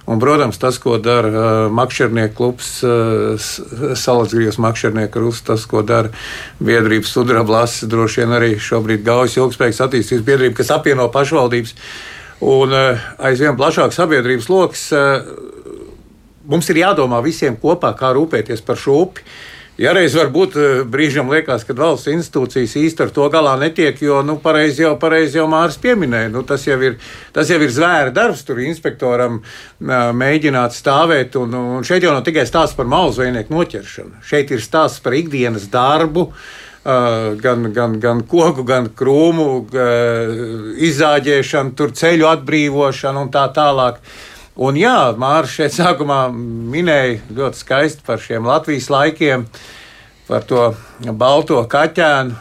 [0.10, 3.50] Un, protams, tas, ko dara uh, makšķernieku klubs, uh,
[4.00, 6.14] Salacgrības makšķernieku krusts, tas, ko dara
[6.64, 11.76] biedrības sudrablas, droši vien arī šobrīd Gaujas ilgspējīgas attīstības biedrība, kas apvieno pašvaldības
[12.48, 14.88] un uh, aizvien plašāk sabiedrības lokus.
[14.96, 15.20] Uh,
[16.48, 19.28] mums ir jādomā visiem kopā, kā rūpēties par šo upi.
[19.80, 24.18] Ja reiz varbūt eh, brīžam liekas, ka valsts institūcijas īsti ar to galā netiek, jo,
[24.28, 26.98] nu, pareizi jau, pareiz jau Māris pieminēja, nu, tas, jau ir,
[27.36, 29.38] tas jau ir zvēra darbs, tur inspektoram
[29.80, 34.20] mēģināt stāvēt, un, un šeit jau nav tikai stāsts par mauzveinieku noķeršanu.
[34.28, 36.28] Šeit ir stāsts par ikdienas darbu,
[36.84, 39.48] gan, gan, gan koku, gan krūmu
[40.90, 44.04] izzāģēšanu, ceļu atbrīvošanu un tā tālāk.
[44.60, 49.46] Un jā, Mārcis šeit sākumā minēja ļoti skaisti par šiem Latvijas laikiem,
[50.28, 50.66] par to
[51.16, 52.36] balto kaķēnu,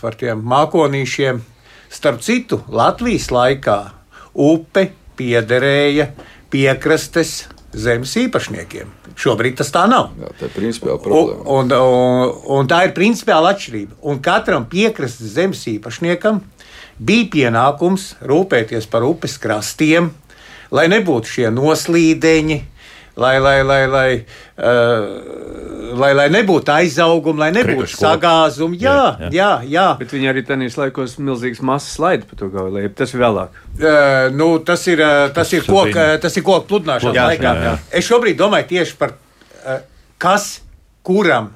[0.00, 1.42] par tiem mākonīšiem.
[1.92, 3.76] Starp citu, Latvijas laikā
[4.32, 4.86] upe
[5.18, 6.08] piederēja
[6.50, 7.42] piekrastes
[7.76, 8.96] zemes īpašniekiem.
[9.20, 10.14] Šobrīd tas tā nav.
[10.16, 11.44] Jā, tā ir principiāla problēma.
[11.44, 13.98] un, un, un tā ir principiāla atšķirība.
[14.08, 16.40] Un katram piekrastes zemes īpašniekam
[16.96, 20.08] bija pienākums rūpēties par upes krastiem,
[20.70, 22.60] lai nebūtu šie noslīdeņi,
[23.20, 24.10] lai, lai, lai, lai,
[24.56, 28.78] uh, lai, lai nebūtu aizaugumi, lai nebūtu sagāzumi.
[28.80, 28.94] Jā,
[29.26, 29.86] Jā, jā, jā.
[30.00, 32.88] Bet viņi arī tajos laikos milzīgas masas laida pa to gauju.
[32.96, 33.60] Tas ir vēlāk.
[33.80, 37.54] Uh, nu, tas ir, uh, tas ir Tas koka, bija- tas ir koka pludināšanas laikā.
[37.54, 37.74] jā, jā.
[38.00, 39.80] Es šobrīd domāju tieši par uh,
[40.18, 40.60] kas,
[41.02, 41.50] kuram,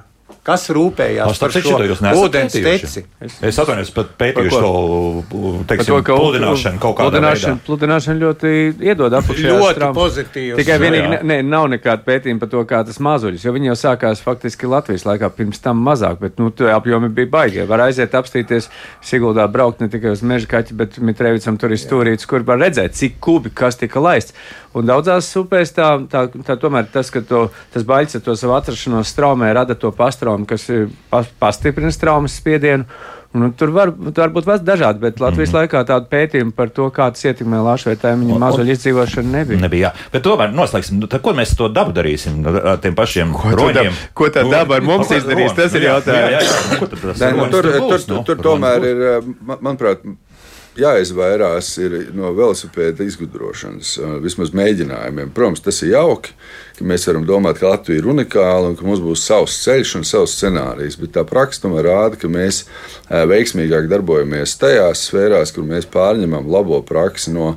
[0.45, 1.77] kas rūpējās par šo
[2.21, 3.03] ūdens teci.
[3.45, 7.65] Es atvainojos, pat pētījuši Par to, teiksim, pludināšanu kaut kādā pludināšana, veidā.
[7.65, 8.51] pludināšana ļoti
[8.85, 9.53] iedod apakšā.
[9.55, 10.59] Ļoti pozitīvs.
[10.61, 11.11] Tikai vienīgi jā.
[11.15, 14.69] ne, ne, nav nekāda pētījuma par to, kā tas mazuļus, jo viņi jau sākās faktiski
[14.69, 17.65] Latvijas laikā, pirms tam mazāk, bet nu, tie apjomi bija baigi.
[17.69, 18.69] Var aiziet apstīties
[19.05, 22.97] Siguldā, braukt ne tikai uz meža kaķi, bet Mitrēvicam tur ir stūrīts, kur var redzēt,
[22.97, 24.37] cik kubi kas tika laists.
[24.75, 28.57] Un daudzās upēs tā, tā, tā tomēr tas, ka to, tas baļķis ar to savu
[28.57, 32.83] atrašanos straumē rada to pastraumu, kas ir pas, pastiprina straumes spiedienu.
[33.35, 35.67] Nu, tur var, tur var būt dažādi, bet Latvijas mm -hmm.
[35.67, 39.59] laikā tādu pētījumu par to, kā tas ietekmē lašu vai tēmiņu mazuļu izdzīvošanu nebija.
[39.61, 40.09] Nebija, jā.
[40.11, 42.47] Bet tomēr noslēgsim, nu, tad ko mēs to dabu darīsim?
[42.47, 43.91] Ar tiem pašiem to roņiem.
[43.91, 46.31] dab- ko tā daba ar mums Nu, izdarīs, tas ir Nu, jautājums.
[46.31, 46.79] Jā, jā, jā.
[46.79, 47.63] Ko tad tas nu, roņis tur,
[48.05, 48.43] tur, tur, nu?
[48.43, 49.97] tomēr ir, man- manuprāt,
[50.79, 55.31] jāizvairās ir no velosipēda izgudrošanas, uh, vismaz mēģinājumiem.
[55.35, 56.35] Protams, tas ir jauki,
[56.79, 60.07] ka mēs varam domāt, ka Latvija ir unikāla un ka mums būs savs ceļš un
[60.07, 65.89] savs scenārijs, bet tā praksa rāda, ka mēs uh, veiksmīgāk darbojamies tajās sfērās, kur mēs
[65.91, 67.55] pārņemam labo praksi no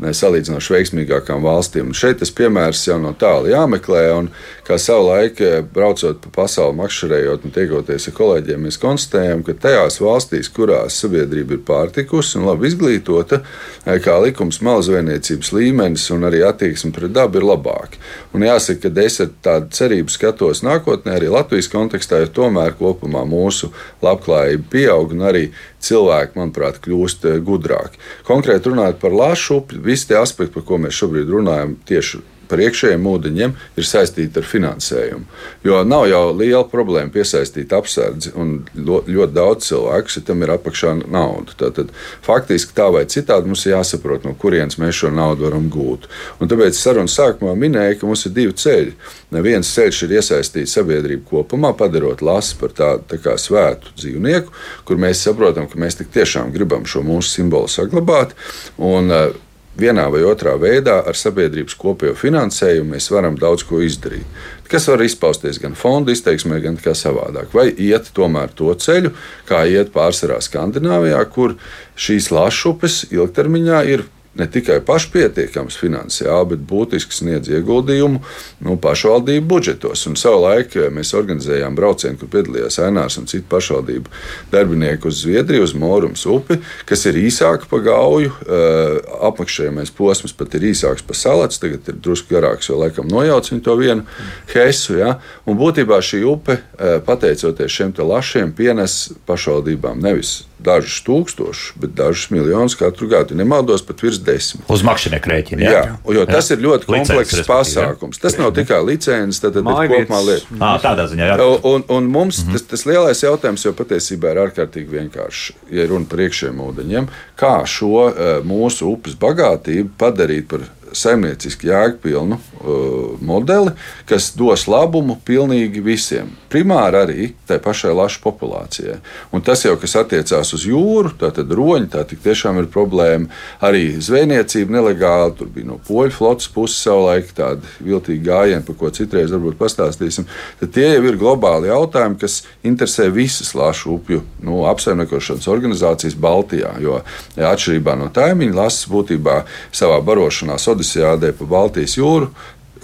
[0.00, 1.90] ne, salīdzinoši veiksmīgākām valstīm.
[1.90, 4.04] Un šeit tas piemērs jau no tālu jāmeklē.
[4.16, 4.30] Un,
[4.70, 9.98] kā savulaik, eh, braucot pa pasauli, makšķerējot un tiekoties ar kolēģiem, mēs konstatējam, ka tajās
[10.02, 13.40] valstīs, kurās sabiedrība ir pārtikusi un labi izglītota,
[13.86, 17.98] eh, kā likums, malzveiniecības līmenis un arī attieksme pret dabu ir labāki.
[18.34, 23.26] Un jāsaka, ka es ar tādu cerību skatos nākotnē, arī Latvijas kontekstā, jo tomēr kopumā
[23.26, 27.98] mūsu labklājība pieaug un arī cilvēki, manuprāt, kļūst eh, gudrāki.
[28.24, 32.62] Konkrēti runājot par lašu upi, visi tie aspekti, par ko mēs šobrīd runājam, tieši par
[32.64, 35.26] iekšējiem ūdeņiem ir saistīta ar finansējumu.
[35.66, 40.94] Jo nav jau liela problēma piesaistīt apsardzi, un ļoti daudz cilvēku, ja tam ir apakšā
[41.00, 41.54] nauda.
[41.60, 41.92] Tātad,
[42.26, 46.08] faktiski tā vai citādi mums ir jāsaprot, no kurienes mēs šo naudu varam gūt.
[46.40, 48.96] Un tāpēc sarunas sākumā minēja, ka mums ir divi ceļi.
[49.44, 54.56] Viens ceļš ir iesaistīt sabiedrību kopumā, padarot lasu par tādu tā kā svētu dzīvnieku,
[54.88, 58.34] kur mēs saprotam, ka mēs tiešām gribam šo mūsu simbolu saglabāt.
[58.80, 64.26] Un, uh, vienā vai otrā veidā ar sabiedrības kopējo finansējumu mēs varam daudz ko izdarīt.
[64.70, 67.50] Kas var izpausties gan fonda izteiksmē, gan kā savādāk.
[67.54, 69.12] Vai iet tomēr to ceļu,
[69.48, 71.56] kā iet pārsvarā Skandināvijā, kur
[71.98, 74.06] šīs lašupes ilgtermiņā ir
[74.38, 78.20] ne tikai pašpietiekams finansiāli, bet būtiski sniedz ieguldījumu
[78.66, 80.04] nu, pašvaldību budžetos.
[80.06, 84.12] Un savulaik eh, mēs organizējām braucienu, kur piedalījās Ainārs un citu pašvaldību
[84.52, 88.30] darbinieki uz Zviedriju, uz Morums upi, kas ir īsāka pa gauju.
[88.46, 93.50] Eh, apmakšējamais posms pat ir īsāks pa salats, tagad ir drusku garāks, jo laikam nojauc
[93.50, 94.06] viņu to vienu
[94.54, 95.00] hesu.
[95.00, 95.16] Ja?
[95.46, 102.30] Un būtībā šī upe, eh, pateicoties šiem lašiem, pienes pašvaldībām nevis dažus tūkstošus, bet dažus
[102.34, 103.36] miljonus katru gadu.
[103.38, 104.64] Nemaldos pat virs desmit.
[104.70, 105.64] Uz makšķernieku rēķina.
[105.64, 106.56] Jā, jā, jo tas jā.
[106.56, 108.20] ir ļoti komplekss pasākums.
[108.22, 110.58] Tas nav tikai licences, tad ir kopumā lieta.
[110.58, 111.48] À, tādā ziņā, jā.
[111.70, 112.58] Un, un mums mm -hmm.
[112.58, 117.08] tas, tas lielais jautājums jau patiesībā ir ārkārtīgi vienkāršs, ja runa par iekšējiem ūdeņiem.
[117.36, 118.10] Kā šo
[118.44, 120.66] mūsu upes bagātību padarīt par
[120.96, 123.72] saimnieciski jēgpilnu uh, modeli,
[124.08, 126.30] kas dos labumu pilnīgi visiem.
[126.50, 128.96] Primāri arī tai pašai lašu populācijai.
[129.34, 133.30] Un tas jau, kas attiecās uz jūru, tātad roņi, tā tiešām ir problēma.
[133.62, 138.90] Arī zvejniecība nelegāli, tur bija no poļu flotes puses savulaik tādi viltīgi gājieni, par ko
[138.94, 140.26] citreiz varbūt pastāstīsim.
[140.60, 146.74] Tad tie jau ir globāli jautājumi, kas interesē visas lašu upju nu, apsaimniekošanas organizācijas Baltijā.
[146.82, 147.00] Jo
[147.36, 149.40] atšķirībā no taimiņa, lasas būtībā
[149.76, 152.32] savā barošanā Odisejādē pa Baltijas jūru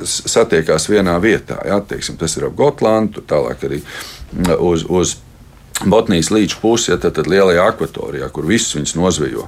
[0.05, 1.57] satiekās vienā vietā.
[1.65, 3.85] Ja, teiksim, tas ir ap Gotlandu, tālāk arī
[4.61, 4.85] uz.
[4.89, 5.21] uz
[5.85, 9.43] Botnijas līča pusi, ja, tad, tad lielajā akvatorijā, kur visus viņus nozvejo.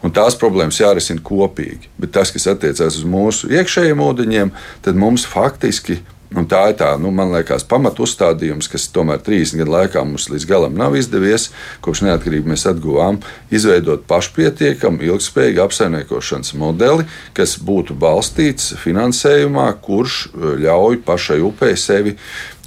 [0.00, 1.90] Un tās problēmas jārisina kopīgi.
[2.00, 4.52] Bet tas, kas attiecās uz mūsu iekšējiem ūdeņiem,
[4.86, 5.98] tad mums faktiski
[6.34, 10.26] Un tā ir tā, nu, man liekas, pamatu uzstādījums, kas tomēr 30 gadu laikā mums
[10.32, 11.50] līdz galam nav izdevies.
[11.84, 13.20] Kopš neatkarības mēs atguvām,
[13.54, 17.06] izveidot pašpietiekamu, ilgspējīgu apsaimniekošanas modeli,
[17.38, 22.16] kas būtu balstīts finansējumā, kurš eh, ļauj pašai upei sevi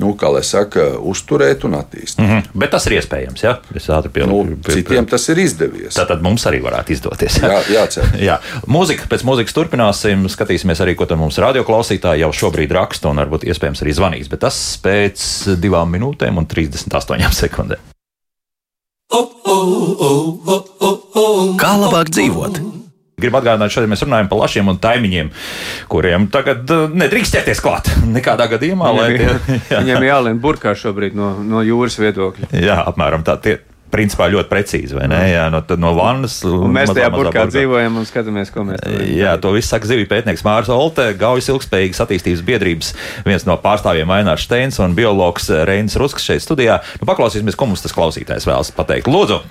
[0.01, 2.21] nu, kā lai saka, uzturēt un attīstīt.
[2.21, 2.59] Mm -hmm.
[2.63, 3.57] Bet tas ir iespējams, ja?
[4.13, 5.95] Pie, nu, pie, citiem tas ir izdevies.
[5.95, 7.39] Tātad mums arī varētu izdoties.
[7.41, 8.05] Jā, jācer.
[8.29, 13.17] Jā, mūzika, pēc mūzikas turpināsim, skatīsimies arī, ko tam mums radioklausītāji jau šobrīd raksta un
[13.17, 17.79] varbūt iespējams arī zvanīs, bet tas pēc divām minūtēm un 38 sekundēm.
[21.57, 22.76] Kā labāk dzīvot?
[23.17, 25.29] Gribu atgādināt, šodien mēs runājam par lašiem un taimiņiem,
[25.89, 27.87] kuriem tagad uh, nedrīkst ķerties klāt.
[28.13, 28.91] Nekādā gadījumā.
[28.93, 29.79] Viņiem, tie, jā.
[29.81, 32.51] viņiem jālien burkā šobrīd no, no jūras viedokļa.
[32.67, 33.39] Jā, apmēram tā.
[33.41, 33.55] Tie,
[33.89, 35.23] principā ļoti precīzi, vai ne?
[35.31, 36.37] Jā, no, no vannas.
[36.45, 39.09] Un mēs tajā burkā dzīvojam un skatāmies, ko mēs darām.
[39.09, 42.93] Jā, to viss saka zivju pētnieks Mārs Olte, Gaujas ilgspējīgas attīstības biedrības
[43.25, 46.83] viens no pārstāvjiem Ainārs Steins un biologs Reinis Rusks šeit studijā.
[47.01, 49.09] Nu, paklausīsimies, ko mums tas klausītājs vēlas pateikt.
[49.09, 49.41] Lūdzu!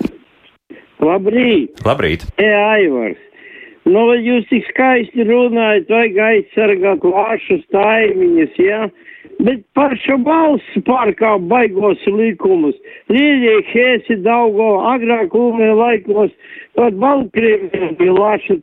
[1.03, 1.83] Labrīt!
[1.85, 2.29] Labrīt!
[2.39, 3.26] Jā, Aivars!
[3.87, 8.81] Nu, jūs tik skaisti runājat, vajag aizsargāt lāšus taimiņus, jā.
[8.87, 8.89] Ja?
[9.43, 12.75] Bet paša valsts pārkā baigos likumus.
[13.13, 16.33] Lielie hēsi daugo agrāk ūmē laikos,
[16.75, 18.61] pat Baltkrievijā bija lāša.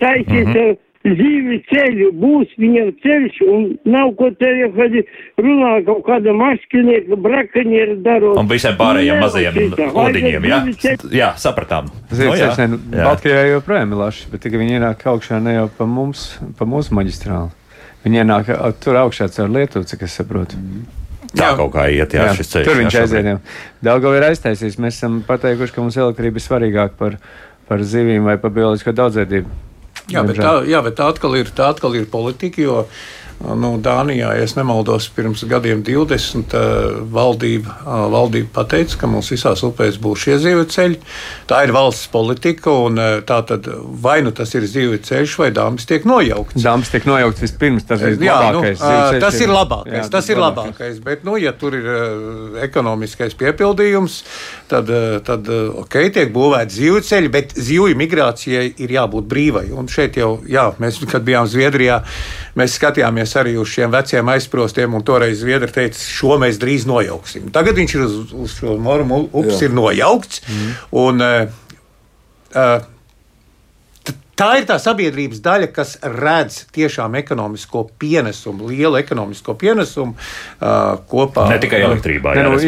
[0.00, 4.68] Taisies mm -hmm dzīvi ceļu, būs viņam ceļš, un nav ko te jau
[5.40, 8.36] runā kaut kāda maškinieka, brakaniera darot.
[8.40, 9.58] Un visiem pārējiem mazajiem
[10.04, 10.60] odiņiem, jā?
[11.16, 11.88] Jā, sapratām.
[12.12, 12.52] Ziniet, no, jā.
[12.58, 16.68] Sen, Baltkrievijā joprojām ir laši, bet tikai viņi ienāk augšā ne jau pa mums, pa
[16.68, 17.56] mūsu maģistrāli.
[18.04, 18.52] Viņi ienāk
[18.84, 20.60] tur augšā caur Lietuvu, cik es saprotu.
[20.60, 20.84] Mm.
[21.30, 21.56] Tā jā.
[21.56, 22.66] kaut kā iet, jā, jā šis ceļš.
[22.66, 23.50] Tur viņš aiziet.
[23.86, 24.78] Daudzā ir aiztaisījis.
[24.82, 27.18] Mēs esam pateikuši, ka mums elektrība ir svarīgāka par,
[27.68, 29.69] par zivīm vai par bioloģisko daudzveidību.
[30.10, 32.84] Jā, bet tā, jā, bet tā atkal ir, tā atkal ir politika, jo
[33.40, 36.54] nu, Dānijā, ja nemaldos, pirms gadiem 20
[37.12, 37.76] valdība,
[38.12, 40.98] valdība pateica, ka mums visās upēs būs šie ziveceļi.
[41.48, 43.68] Tā ir valsts politika, un tā tad
[44.02, 46.60] vai nu tas ir ziveceļš, vai dāmas tiek nojaukts.
[46.64, 48.84] Dāmas tiek nojaukts vispirms, tas ir jā, labākais.
[48.84, 50.74] Nu, tas ir labākais, jā, tas ir labākais.
[50.76, 54.20] labākais, bet, nu, ja tur ir ekonomiskais piepildījums,
[54.70, 54.92] tad,
[55.26, 59.66] tad ok, tiek būvēti ziveceļi, bet zivju migrācijai ir jābūt brīvai.
[59.76, 62.00] Un šeit jau, jā, mēs, kad bijām Zviedrijā,
[62.58, 67.50] mēs skatījāmies arī uz šiem veciem aizsprostiem, un toreiz Zviedri teica, šo mēs drīz nojauksim.
[67.54, 68.16] Tagad viņš ir uz,
[68.46, 70.42] uz šo normu upes ir nojaukts.
[70.48, 70.72] Mm.
[71.02, 71.60] Un, uh,
[72.54, 72.88] uh,
[74.40, 81.46] tā ir tā sabiedrības daļa, kas redz tiešām ekonomisko pienesumu, lielu ekonomisko pienesumu uh, kopā.
[81.52, 82.34] Ne tikai elektrībā.
[82.36, 82.60] Ne, jā, nu,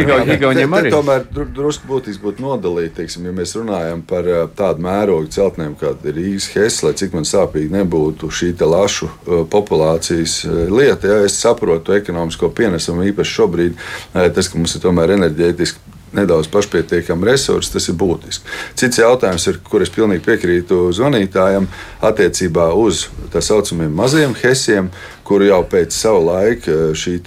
[0.78, 0.92] arī.
[0.92, 5.76] Tomēr dru- drusku būtiski būtu nodalīt, teiksim, ja mēs runājam par ā, tādu mērogu celtnēm,
[5.80, 10.58] kāda ir Rīgas Hesse, lai cik man sāpīgi nebūtu šī te lašu ā, populācijas ā,
[10.72, 11.08] lieta.
[11.08, 13.80] Ja es saprotu ekonomisko pienesumu, īpaši šobrīd,
[14.12, 18.48] tas, ka mums ir tomēr enerģētiski nedaudz pašpietiekami resursi, tas ir būtiski.
[18.78, 21.68] Cits jautājums, ir, kur es pilnīgi piekrītu zvanītājam,
[22.04, 24.90] attiecībā uz tā saucamiem maziem hesiem,
[25.26, 27.18] kuru jau pēc sava laika eh, šī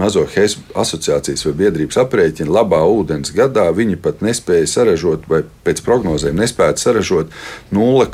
[0.00, 5.84] mazo hesu asociācijas vai biedrības aprēķina labā ūdens gadā viņi pat nespēja saražot, vai pēc
[5.86, 7.30] prognozēm nespēja saražot
[7.72, 8.08] 0,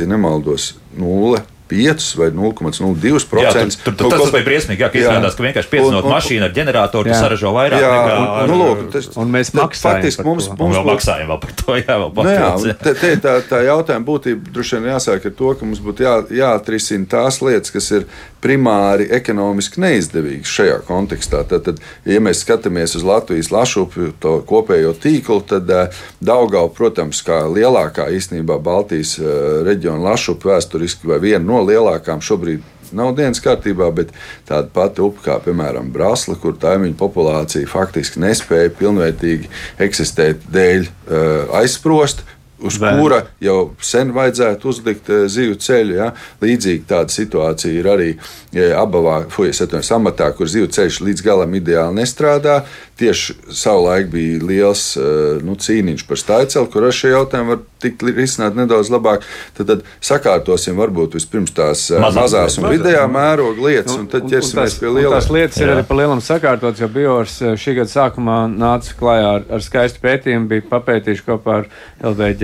[0.00, 1.44] ja nemaldos, 0.
[1.68, 3.42] 5 vai 0,02%.
[3.42, 3.52] Jā,
[3.84, 5.08] tur, tur, tas bija briesmīgi, jā, ka Jā.
[5.08, 7.18] izrādās, ka vienkārši un- mašīnu ar ģeneratoru, Jā.
[7.20, 10.46] saražo vairāk Jā, nekā un, ar, nu, lūk, tas, Un mēs maksājam Faktiski par mums,
[10.46, 10.56] to.
[10.60, 12.78] Mums vēl būtu- maksājam vēl par to, jā, vēl Nu, jā, papildus.
[12.82, 16.14] te, te, tā, tā jautājuma būtība droši vien jāsāk ar to, ka mums būtu jā,
[16.30, 18.06] jāatrisina tās lietas, kas ir
[18.46, 21.42] primāri ekonomiski neizdevīgas šajā kontekstā.
[21.50, 27.42] Tad, ja mēs skatāmies uz Latvijas lašupu to kopējo tīklu, tad uh, Daugava, protams, kā
[27.50, 29.26] lielākā īstenībā Baltijas uh,
[29.66, 34.12] reģiona lašupa vēsturiski vai viena no lielākām šobrīd nav dienas kārtībā, bet
[34.46, 39.50] tāda pati upe kā, piemēram, Brāzla, kur taimiņu populācija faktiski nespēja pilnvērtīgi
[39.82, 42.22] eksistēt dēļ uh, aizsprost.
[42.56, 42.96] Uz Vēl.
[43.00, 45.96] kura jau sen vajadzētu uzlikt uh, zivju ceļu.
[45.98, 46.10] Ja?
[46.40, 48.08] Līdzīgi tāda situācija ir arī
[48.56, 52.62] ja, abavā, fujas atvainojas, amatā, kur zivju ceļš līdz galam ideāli nestrādā.
[52.96, 58.06] Tieši savulaik bija liels uh, nu, cīniņš par stāvceli, kur ar šie jautājumi var tikt
[58.08, 59.26] risināt nedaudz labāk.
[59.58, 64.30] Tad, tad sakārtosim varbūt vispirms tās Mazās mazās un vidējā mēroga lietas, un tad Un-
[64.30, 65.18] un ķersimies pie lielām.
[65.18, 65.76] Tās lietas ir Jā.
[65.76, 70.00] arī par lielam sakārtotas, jo Biors eh, šī gada sākumā nāca klajā ar, ar skaistu
[70.02, 71.68] pētījumu, bija papētījuši kopā ar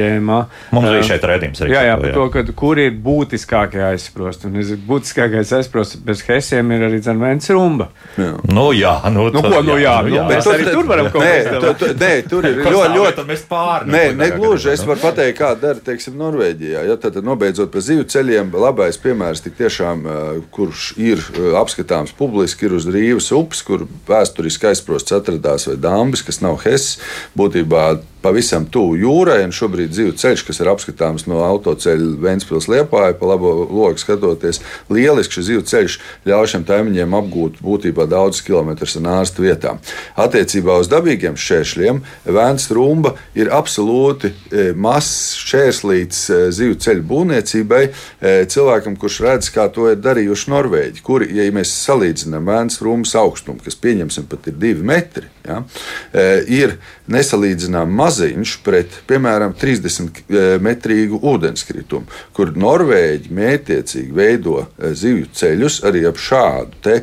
[0.03, 0.39] LDģēmā.
[0.75, 1.75] Mums bija šeit redzējums arī.
[1.75, 4.49] Jā, jā, par to, ka, kur ir būtiskākie aizsprosti.
[4.51, 7.89] Un es- būtiskākais aizsprosts bez hesiem ir arī Zanvēns Rumba.
[8.19, 11.73] Nu, jā, nu, Nu, ko, nu, jā, nu, Bet Mēs arī tur varam kaut ko
[11.79, 13.89] tu- nē, tur ir ļoti, tā, ļoti mēs pāri.
[13.89, 14.71] Nē, nu, negluži.
[14.73, 14.87] Es nu.
[14.93, 16.87] varu pateikt, kā dara teiksim, Norvēģijā.
[16.89, 20.05] Ja, tad, nobeidzot par zivju ceļiem, labais piemērs tik tiešām,
[20.51, 21.19] kurš ir
[21.59, 26.99] apskatāms publiski, ir uz Rīvas upes, kur vēsturiski aizprosts atradās vai dambis, kas nav Hess,
[27.39, 29.43] būtībā pavisam tuvu jūrai.
[29.45, 34.63] un Šobrīd zivju ceļš, kas ir apskatāms no autoceļa Ventspils liepāja, pa labo logu skatoties,
[34.93, 39.81] lieliski šis zivju ceļš ļauj šiem taimiņiem apgūt būtībā daudz kilometrus ar nārstu vietām.
[40.17, 47.83] Attiecībā uz dabīgiem šķēršļiem Vēns Rumba ir absolūti e, mazs šķērslīts e, zivju ceļu būvniecībai
[47.89, 47.93] e,
[48.53, 53.63] cilvēkam, kurš redz, kā to ir darījuši Norvēģi, kuri, ja mēs salīdzinām Vēns Rumbas augstumu,
[53.65, 55.63] kas pieņemsim pat ir divi metri, ja,
[56.47, 56.77] ir
[57.11, 60.23] nesalīdzinām maziņš pret, piemēram, 30
[60.63, 67.01] metrīgu ūdenskritumu, kur Norvēģi mētiecīgi veido e, zivju ceļus arī ap šādu e,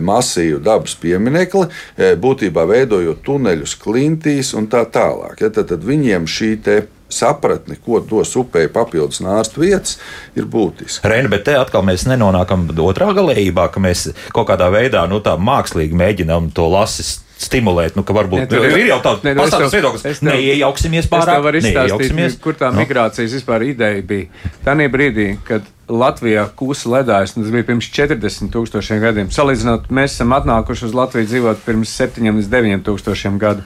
[0.00, 5.42] masīvu dabas pieminekli, e, būtībā veidojot tuneļus klintīs un tā tālāk.
[5.44, 6.78] Ja, tad, tad viņiem šī te
[7.12, 9.94] sapratne, ko dos upē papildus nārstu vietas,
[10.34, 11.06] ir būtiska.
[11.06, 15.94] Reini, bet te atkal mēs nenonākam otrā galējībā, ka mēs kaut kādā veidā nu, mākslīgi
[15.96, 17.96] mēģinām to lasis stimulēt.
[17.96, 21.10] Nu, ka varbūt tev- ir, ir jau tāds nu, es pasaules viedoklis, ka neiejauksimies Es
[21.10, 21.42] pārāk.
[21.62, 22.38] neiejauksimies.
[22.40, 22.80] kur tā Nu.
[22.80, 24.26] migrācijas vispār ideja bija.
[24.64, 29.28] Tajā brīdī, kad Latvijā kūsa ledājas, un tas bija pirms 40 tūkstošiem gadiem.
[29.30, 33.62] Salīdzinot, mēs esam atnākuši uz Latviju dzīvot pirms 7 līdz 9 tūkstošiem gadu.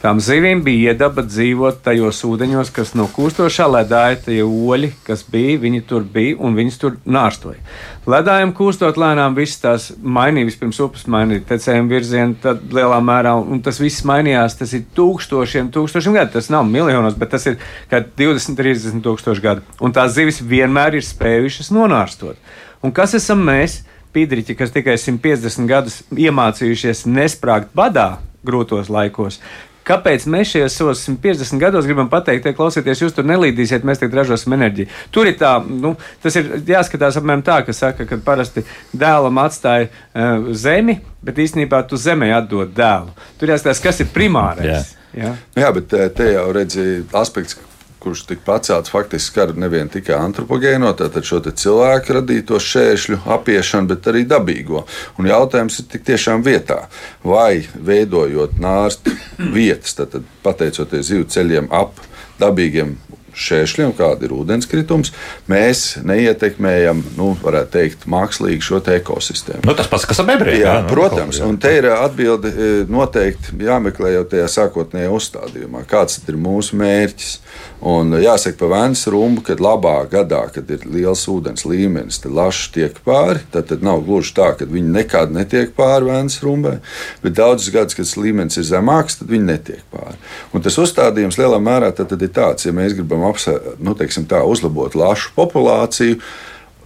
[0.00, 5.58] Tām zivīm bija iedaba dzīvot tajos ūdeņos, kas no kūstošā ledāja, tie oļi, kas bija,
[5.60, 7.60] viņi tur bija un viņas tur nārstoja.
[8.08, 13.60] Ledājiem kūstot lēnām, visas tās mainīja, vispirms upes mainīja tecējumu virzienu, tad lielā mērā, un
[13.60, 14.56] tas viss mainījās.
[14.62, 16.32] Tas ir tūkstošiem, tūkstošiem gadu.
[16.38, 17.60] Tas nav miljonos, bet tas ir
[17.92, 19.68] kā 20, 30 tūkstoši gadu.
[19.84, 22.40] Un tās zivis vienmēr ir spējušas nonārstot.
[22.80, 23.82] Un kas esam mēs?
[24.16, 29.38] Pīdriķi, kas tikai 150 gadus iemācījušies nesprāgt badā grūtos laikos,
[29.86, 34.20] Kāpēc mēs šajos savos 150 gados gribam pateikt, te klausieties, jūs tur nelīdīsiet, mēs tagad
[34.20, 34.90] ražosim enerģiju?
[35.14, 39.88] Tur ir tā, nu, tas ir jāskatās apmēram tā, ka saka, ka parasti dēlam atstāja
[39.88, 43.16] uh, zemi, bet īstenībā tu zemē atdod dēlu.
[43.40, 44.92] Tur jāskatās, kas ir primārais.
[45.16, 45.32] Jā.
[45.58, 47.56] Jā, bet eh, te jau redzēja aspekts,
[48.00, 54.08] kurš tika pacelts, faktiski skar nevien tikai antropogēno, tātad šo cilvēku radīto šķēršļu apiešanu, bet
[54.10, 54.84] arī dabīgo.
[55.20, 56.86] Un jautājums ir tik tiešām vietā,
[57.24, 59.14] vai veidojot nārstu
[59.56, 62.00] vietas, tātad pateicoties zivu ceļiem ap
[62.40, 62.96] dabīgiem
[63.34, 65.12] šķēršļiem, kāda ir ūdenskritums,
[65.50, 69.64] mēs neietekmējam, nu, varētu teikt, mākslīgi šo te ekosistēmu.
[69.68, 70.60] Nu, tas pats, kas ar bebriem.
[70.62, 72.52] Jā, nu, protams, kaut- un te ir atbilde
[72.90, 77.38] noteikti jāmeklē jau tajā sākotnējā uzstādījumā, kāds ir mūsu mērķis.
[77.80, 82.66] Un jāsaka, pa vēns rumbu, kad labā gadā, kad ir liels ūdens līmenis, tad laši
[82.74, 83.40] tiek pāri.
[83.54, 86.74] Tad, tad nav gluži tā, ka viņi nekad netiek pāri vēns rumbai,
[87.22, 90.18] bet daudzus gadus, kad līmenis ir zemāks, tad viņi netiek pāri.
[90.52, 94.26] Un tas uzstādījums lielā mērā tad, tad ir tāds, ja mēs gribam apsa, nu, teiksim,
[94.30, 96.20] tā, uzlabot lašu populāciju,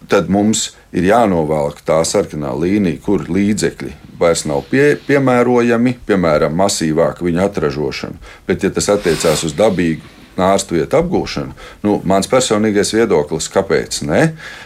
[0.08, 7.24] tad mums ir jānovelk tā sarkanā līnija, kur līdzekļi vairs nav pie, piemērojami, piemēram, masīvāka
[7.26, 8.20] viņa atražošana.
[8.46, 10.12] Bet, ja tas attiecās uz dabīgu
[10.42, 11.54] ārstu vietu apgūšanu,
[11.84, 14.22] nu, mans personīgais viedoklis, kāpēc ne,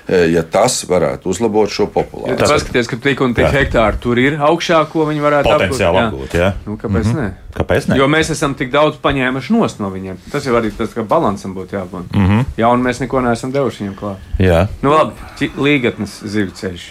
[0.09, 2.39] e, ja tas varētu uzlabot šo Ja populāciju.
[2.41, 3.53] tas paskaties, ka tik un tik Jā.
[3.53, 6.07] hektāri tur ir augšā, ko viņi varētu Potenciāli Jā.
[6.09, 6.53] apgūt, jā.
[6.67, 7.21] Nu, kāpēc mm -hmm.
[7.21, 7.35] ne?
[7.55, 7.97] Kāpēc ne?
[7.99, 10.19] Jo mēs esam tik daudz paņēmuši no viņiem.
[10.33, 12.11] Tas jau arī tas, ka balansam būtu jābūt.
[12.15, 12.45] Mm -hmm.
[12.61, 14.27] Jā, un mēs neko neesam devuši viņiem klāt.
[14.39, 14.67] Jā.
[14.83, 16.85] Nu, labi, līgatnes zivceļš.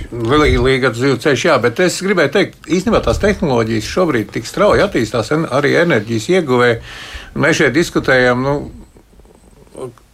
[0.58, 5.32] Līga dzīve ceļš, jā, bet es gribēju teikt, īstenībā tās tehnoloģijas šobrīd tik strauji attīstās,
[5.52, 6.82] arī enerģijas ieguvēja.
[7.36, 8.72] Mēs šeit diskutējam, nu,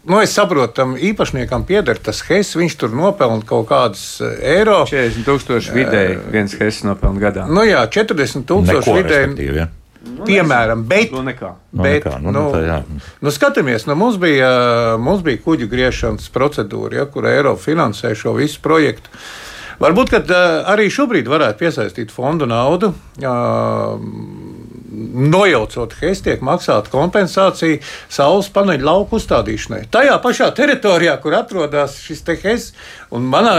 [0.04, 4.84] nu es saprotu, tam īpašniekam pieder tas HES, viņš tur nopelna kaut kādus eh, eiro.
[4.89, 7.48] 40 tūkstoši vidēji viens hess nopelna gadā.
[7.48, 9.30] Nu jā, 40 tūkstoši vidēji.
[9.30, 9.68] respektīvi,
[10.04, 10.26] jā.
[10.28, 11.54] Piemēram, bet, Nu, nekā.
[11.72, 12.82] Nu, bet nekā, nu, nu, nu, tā jā.
[13.24, 14.51] nu, skatāmies, nu, mums, bija,
[15.01, 19.14] mums bija kuģu griešanas procedūra, ja, kur Eiropa finansē šo visu projektu.
[19.84, 22.93] Varbūt kad, uh, arī šobrīd varētu piesaistīt fondu naudu.
[23.20, 23.97] Uh,
[25.04, 27.82] Nojaucot HES, tiek maksāta kompensācija
[28.12, 29.84] saules paneļu lauku uzstādīšanai.
[29.93, 32.70] Tajā pašā teritorijā, kur atrodas šis te HES,
[33.14, 33.56] un manā,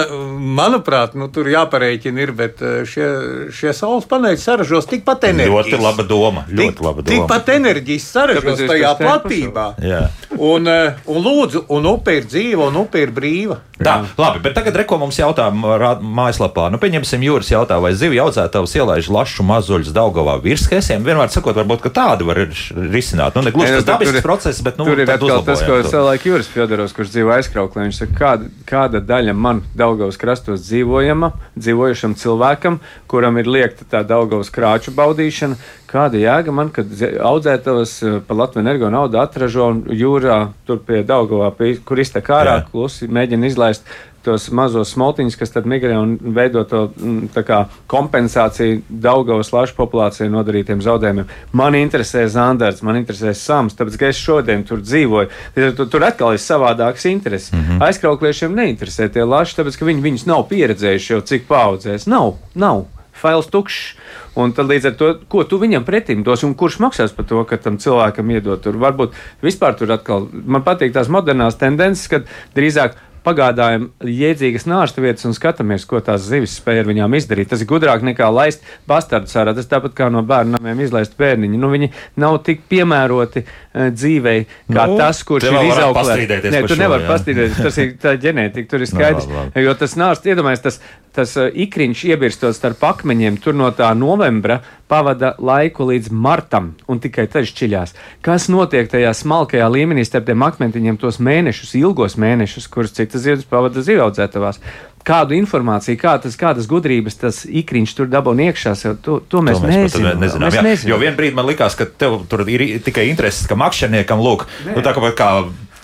[0.58, 3.08] manuprāt, nu, tur jāparēķina ir, bet uh, šie,
[3.54, 5.70] šie saules paneļi saražos tikpat enerģijas.
[5.70, 6.46] Ļoti laba doma.
[6.50, 7.10] Ļoti laba doma.
[7.12, 9.68] Tikpat enerģijas saražos tajā platībā.
[9.84, 10.06] Jā.
[10.34, 13.60] Un, eh, un lūdzu, un upe ir dzīva, un upe ir brīva.
[13.74, 16.68] Tā, labi, bet tagad reko mums jautā mājaslapā.
[16.70, 21.02] Nu, pieņemsim, jūras jautā, vai zivju audzētājs ielaiž lašu mazuļus Daugavā virs hēsiem.
[21.06, 23.36] Vienmēr sakot, varbūt tādu var risināt.
[23.36, 25.62] Nu, ne gluži nu, tas tur dabisks ir- process, bet nu, tur ir atkal tas,
[25.66, 27.86] ko savulaik Juris Fjodorovs, kurš dzīvo aizkrauklē.
[27.88, 32.80] Viņš saka, kāda, kāda daļa man Daugavas krastos dzīvojama, dzīvojušam cilvēkam,
[33.10, 35.58] kuram ir liekta tā Daugavas krāču baudīšana,
[35.90, 36.90] kāda jēga man, kad
[37.30, 42.30] audzētavas eh, pa Latviju energo naudu atražo un jūrā tur pie Daugavā, pie, kur iztek
[42.34, 43.86] ārā, klusi mēģina izlaist
[44.24, 50.30] tos mazos smoltiņus, kas tad migrē un veido to mm, kā kompensāciju Daugavas lašu populācijai
[50.32, 51.30] nodarītiem zaudējumiem.
[51.52, 55.30] Man interesē Zandars, man interesē Sams, tāpēc, ka es šodien tur dzīvoju.
[55.54, 57.52] Tur, tur atkal ir savādāks intereses.
[57.52, 57.84] Mm -hmm.
[57.88, 62.06] Aizkraukliešiem neinteresē tie laši, tāpēc, ka viņi viņus nav pieredzējuši jau cik paudzēs.
[62.06, 62.84] Nav, nav.
[63.14, 63.94] Fails tukšs.
[64.34, 67.44] Un tad līdz ar to, ko tu viņam pretim dos, un kurš maksās par to,
[67.44, 68.74] ka tam cilvēkam iedot tur.
[68.82, 75.26] Varbūt vispār tur atkal man patīk tās modernās tendences, kad drīzāk pagādājam jēdzīgas nārsta vietas
[75.28, 77.50] un skatāmies, ko tās zivis spēj ar viņām izdarīt.
[77.50, 79.54] Tas ir gudrāk nekā laist bastardu sārā.
[79.56, 81.60] Tas tāpat kā no bērniem izlaist bērniņu.
[81.60, 85.56] Nu, viņi nav tik piemēroti uh, dzīvei, kā Nu, nu, tas, kurš ir
[85.96, 87.62] pastrīdēties Nē, tu nevari pastrīdēties.
[87.64, 89.28] Tas ir tā ģenētika, tur ir skaidrs.
[89.28, 89.66] labi, labi.
[89.66, 90.80] Jo tas nārsts, iedomājieties, tas,
[91.16, 94.60] tas uh, ikriņš iebirstot starp akmeņiem, tur no tā novembra
[94.90, 97.94] pavada laiku līdz martam, un tikai tad šķiļās.
[98.24, 103.46] Kas notiek tajā smalkajā līmenī starp tiem akmentiņiem, tos mēnešus, ilgos mēnešus, kurus citas zivs
[103.48, 104.60] pavada zivaudzētavās?
[105.04, 108.72] Kādu informāciju, kā tas, kādas gudrības tas ikriņš tur dabūna iekšā,
[109.04, 110.22] to, to mēs, To mēs nezinām.
[110.22, 110.48] nezinām.
[110.48, 110.62] Mēs jā.
[110.64, 110.92] nezinām.
[110.94, 114.80] Jo vienā brīdī man likās, ka tev tur ir tikai intereses, ka makšķerniekam, lūk, nu,
[114.80, 115.12] tā kā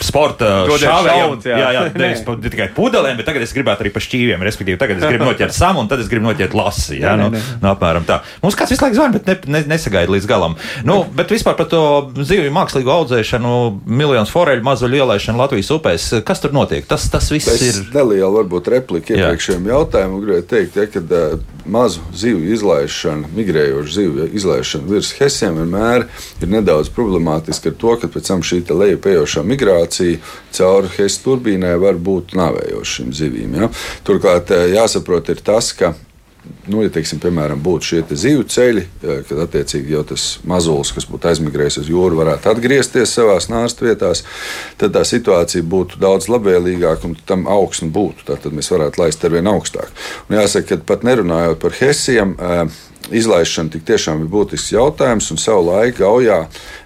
[0.04, 1.58] sporta šāvējiem, jā.
[1.60, 4.44] jā, jā, nevis pa, tikai pudelēm, bet tagad es gribētu arī pa šķīviem.
[4.46, 7.00] Respektīvi, tagad es gribu noķert samu, un tad es gribu noķert lasi.
[7.00, 8.20] Jā, nu, nu, apmēram tā.
[8.44, 10.56] Mums kāds visu laiku zvana, bet ne, ne, nesagaida līdz galam.
[10.86, 11.82] Nu, bet vispār par to
[12.18, 13.54] zivju mākslīgo audzēšanu,
[13.86, 16.86] miljonus foreļu mazuļu ielaišanu Latvijas upēs, kas tur notiek?
[16.90, 17.80] Tas, tas viss Es ir.
[17.94, 19.30] nelielu varbūt repliku Jā.
[19.30, 21.40] iepriekšējiem jautājumam gribēju teikt, ja, ka uh,
[21.70, 26.06] mazu zivju izlaišana, migrējošu zivju izlaišana virs hesiem vienmēr
[26.42, 29.89] ir nedaudz problemātiska ar to, ka pēc tam šī lejupējošā migrācija
[30.56, 33.58] caur hesa turbīnai var būt nāvējoša šīm zivīm.
[33.58, 33.72] Ja.
[34.06, 35.94] Turklāt uh, jāsaprot ir tas, ka
[36.70, 41.06] nu, ja, teiksim, piemēram, būtu šie zivju ceļi, eh, kad attiecīgi jau tas mazulis, kas
[41.10, 44.24] būtu aizmigrējis uz jūru, varētu atgriezties savā nārstu vietās,
[44.80, 48.26] tad tā situācija būtu daudz labvēlīgāka un tam augsne būtu.
[48.30, 49.90] Tad mēs varētu laist ar vien augstāk.
[50.28, 52.36] Un jāsaka, ka pat nerunājot par hesiem.
[53.08, 56.40] Izlaišana tik tiešām ir būtisks jautājums, un savu laiku gaujā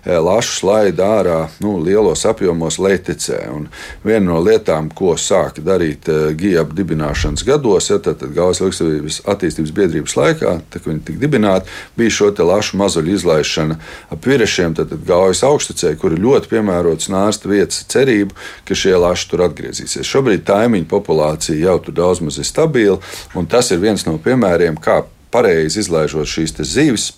[0.05, 3.41] lašus laida ārā nu, lielos apjomos Leiticē.
[3.55, 3.69] Un
[4.05, 6.09] viena no lietām, ko sāka darīt
[6.39, 11.73] GIAB dibināšanas gados, ja, tad, tad Gaujas Ilgspējības attīstības biedrības laikā, kad viņi tika dibināti,
[11.99, 13.79] bija šo lašu mazuļu izlaišana
[14.13, 18.37] ap virešiem, tad, tad Gaujas augstacē, kur ir ļoti piemērots nārsta vietas cerību,
[18.69, 20.09] ka šie laši tur atgriezīsies.
[20.09, 23.01] Šobrīd taimiņu populācija jau tur daudz maz ir stabila,
[23.35, 25.03] un tas ir viens no piemēriem, kā
[25.35, 27.11] pareizi izlaižot šīs zivis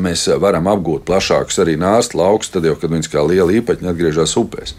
[0.00, 4.36] mēs varam apgūt plašākus arī nāstu laukus, tad jau, kad viņas kā liela īpaņa atgriežas
[4.38, 4.76] upēs.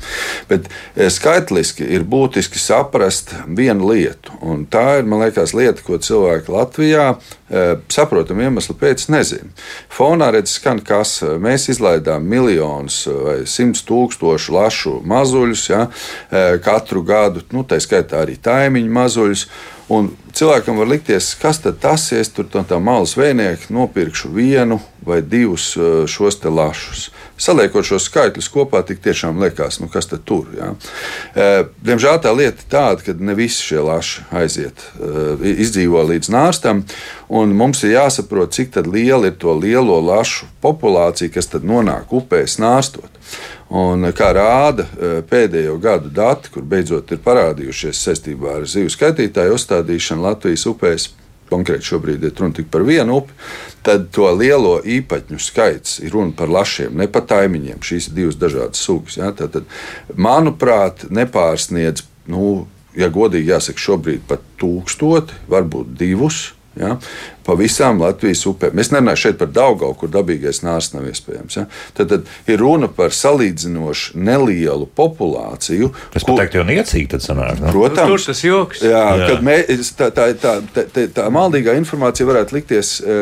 [0.49, 5.99] Bet eh, skaitliski ir būtiski saprast vienu lietu, un tā ir, man liekas, lieta, ko
[5.99, 9.51] cilvēki Latvijā eh, saprotam iemeslu pēc nezina.
[9.91, 15.86] Fonā redz, skan, kas mēs izlaidām miljonus vai simtus tūkstošu lašu mazuļus ja,
[16.32, 19.47] eh, katru gadu, nu, tā skaitā arī taimiņu mazuļus.
[19.93, 22.24] Un cilvēkam var likties, kas tas ir.
[22.24, 27.10] Es tur no tā malas vēnieka nopirkšu vienu vai divus eh, šos te lašus.
[27.38, 30.48] Saliekot šos skaitļus kopā, tik tiešām liekas, nu kas tad tur.
[30.58, 30.72] Ja?
[31.36, 36.32] Eh, diemžēl tā lieta ir tāda, ka ne visi šie laši aiziet, eh, izdzīvo līdz
[36.34, 36.86] nārstam.
[37.34, 43.10] Mums ir jāsaprot, cik liela ir to lielo lašu populācija, kas nonāk upēs nārstot.
[43.74, 49.55] Un, kā rāda e, pēdējo gadu dati, kur beidzot ir parādījušies saistībā ar zivju skaitītāju
[49.57, 51.07] uzstādīšanu Latvijas upēs,
[51.49, 53.34] konkrēti šobrīd ir runa tikai par vienu upi,
[53.86, 57.82] tad to lielo īpaņu skaits ir runa par lašiem, ne par taimiņiem.
[57.82, 59.17] Šīs ir divas dažādas sugas.
[59.17, 59.32] Ja?
[59.38, 59.63] Tad,
[60.13, 62.67] manuprāt, nepārsniedz, nu,
[62.97, 66.95] ja godīgi jāsaka, šobrīd pat tūkstoti, varbūt divus Ja?
[67.45, 68.80] Pa visām Latvijas upēm.
[68.82, 71.57] Es nerunāju šeit par Daugavu, kur dabīgais nārs nav iespējams.
[71.59, 71.65] Ja?
[71.97, 75.91] Tad, tad ir runa par salīdzinoši nelielu populāciju.
[76.15, 76.38] Tas kur...
[76.38, 77.59] pateikt, jau niecīgi tad sanāk.
[77.61, 77.74] Ne?
[77.76, 78.09] Protams.
[78.09, 78.86] Nu, tur tas joks.
[78.86, 79.28] Jā, jā.
[79.34, 82.95] Kad mēs, tā, tā, tā, tā, tā, tā maldīgā informācija varētu likties.
[83.03, 83.19] E,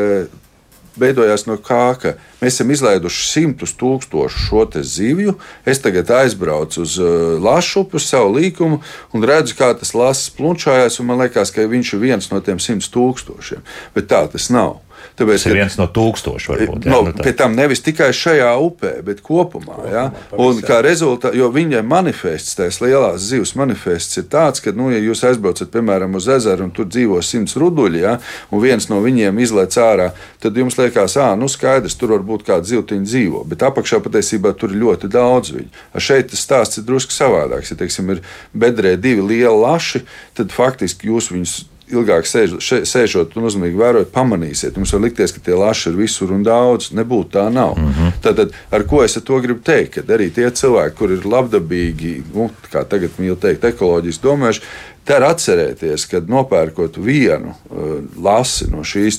[0.98, 5.36] veidojās no kā, ka mēs esam izlaiduši simtus tūkstošu šo zivju.
[5.64, 8.80] Es tagad aizbraucu uz uh, Lašu uz savu līkumu
[9.12, 12.60] un redzu, kā tas lasis plunčājās, un man liekas, ka viņš ir viens no tiem
[12.62, 13.64] simts tūkstošiem.
[13.94, 14.80] Bet tā tas nav.
[15.18, 16.52] Tāpēc, tas ir viens no tūkstošiem.
[16.52, 19.78] Varbūt, jā, no, nu pie tam nevis tikai šajā upē, bet kopumā.
[19.82, 20.04] kopumā
[20.46, 25.00] un kā rezultātā, jo viņai manifests, tās lielās zivs manifests ir tāds, ka, nu, ja
[25.02, 28.16] jūs aizbraucat, piemēram, uz ezeru un tur dzīvo simts ruduļi, ja,
[28.50, 30.10] un viens no viņiem izlaiž ārā,
[30.42, 34.54] tad jums liekas, ah, nu skaidrs, tur var būt kāda zivtiņa dzīvo, bet apakšā patiesībā
[34.58, 35.70] tur ir ļoti daudz viņu.
[35.92, 37.72] A šeit tas stāsts ir drusku savādāks.
[37.72, 38.22] Ja, teiksim, ir
[38.52, 40.04] bedrē divi lieli laši,
[40.38, 41.58] tad faktiski jūs viņus
[41.92, 44.76] ilgāk sēž, še, sēžot un uzmanīgi vērojot, pamanīsiet.
[44.78, 46.90] Jums var likties, ka tie laši ir visur un daudz.
[46.96, 47.76] Nebūtu tā nav.
[47.78, 48.12] Mm -hmm.
[48.22, 49.94] Tad, ar ko es ar to gribu teikt?
[49.94, 54.62] Kad arī tie cilvēki, kur ir labdabīgi, nu, kā tagad mīl teikt, ekoloģiski domājuši,
[55.02, 59.18] Tā ir atcerēties, ka nopērkot vienu uh, lasi no šīs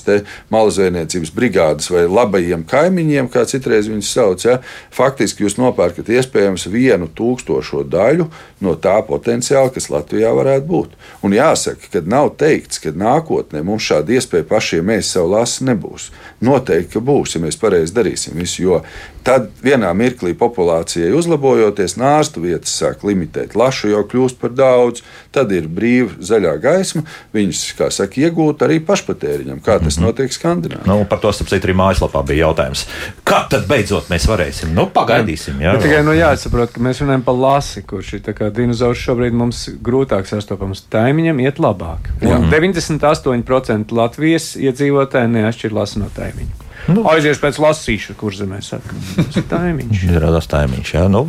[0.52, 4.56] malazvēniecības brigādes vai labajiem kaimiņiem, kā citreiz viņus sauc, ja,
[4.94, 8.30] faktiski jūs nopērkat iespējams vienu tūkstošo daļu
[8.64, 10.96] no tā potenciāla, kas Latvijā varētu būt.
[11.20, 16.08] Un jāsaka, ka nav teikts, ka nākotnē mums šāda iespēja pašiem mēs savu lasi nebūs.
[16.44, 18.80] Noteikti, ka būs, ja mēs pareizi darīsim visu, jo
[19.24, 23.56] tad vienā mirklī populācijai uzlabojoties, nārstu vietas sāk limitēt.
[23.56, 25.02] Lašu jau kļūst par daudz,
[25.34, 27.04] tad ir brīva zaļā gaisma,
[27.34, 30.06] viņas, kā saka, iegūt arī pašpatēriņam, kā tas mm -hmm.
[30.06, 30.86] notiek Skandinavijā.
[30.86, 32.86] Nu, par to sapcīt arī mājaslapā bija jautājums.
[33.24, 34.74] Kā tad beidzot mēs varēsim?
[34.76, 35.60] Nu, pagaidīsim.
[35.60, 35.82] Jā, jā.
[35.82, 40.84] tikai nu, jāsaprot, ka mēs runājam par lasi, kurš ir dinozaurs šobrīd mums grūtāk sastopams.
[40.90, 42.12] Taimiņam iet labāk.
[42.20, 46.63] 98% Latvijas iedzīvotāji neatšķir lasi no taimiņa.
[46.84, 48.92] Nu, Aizies pēc lasīšanas, kur zemē saka.
[49.16, 50.02] Tas ir taimiņš.
[50.10, 51.04] Izrādās taimiņš, jā.
[51.08, 51.22] Nu,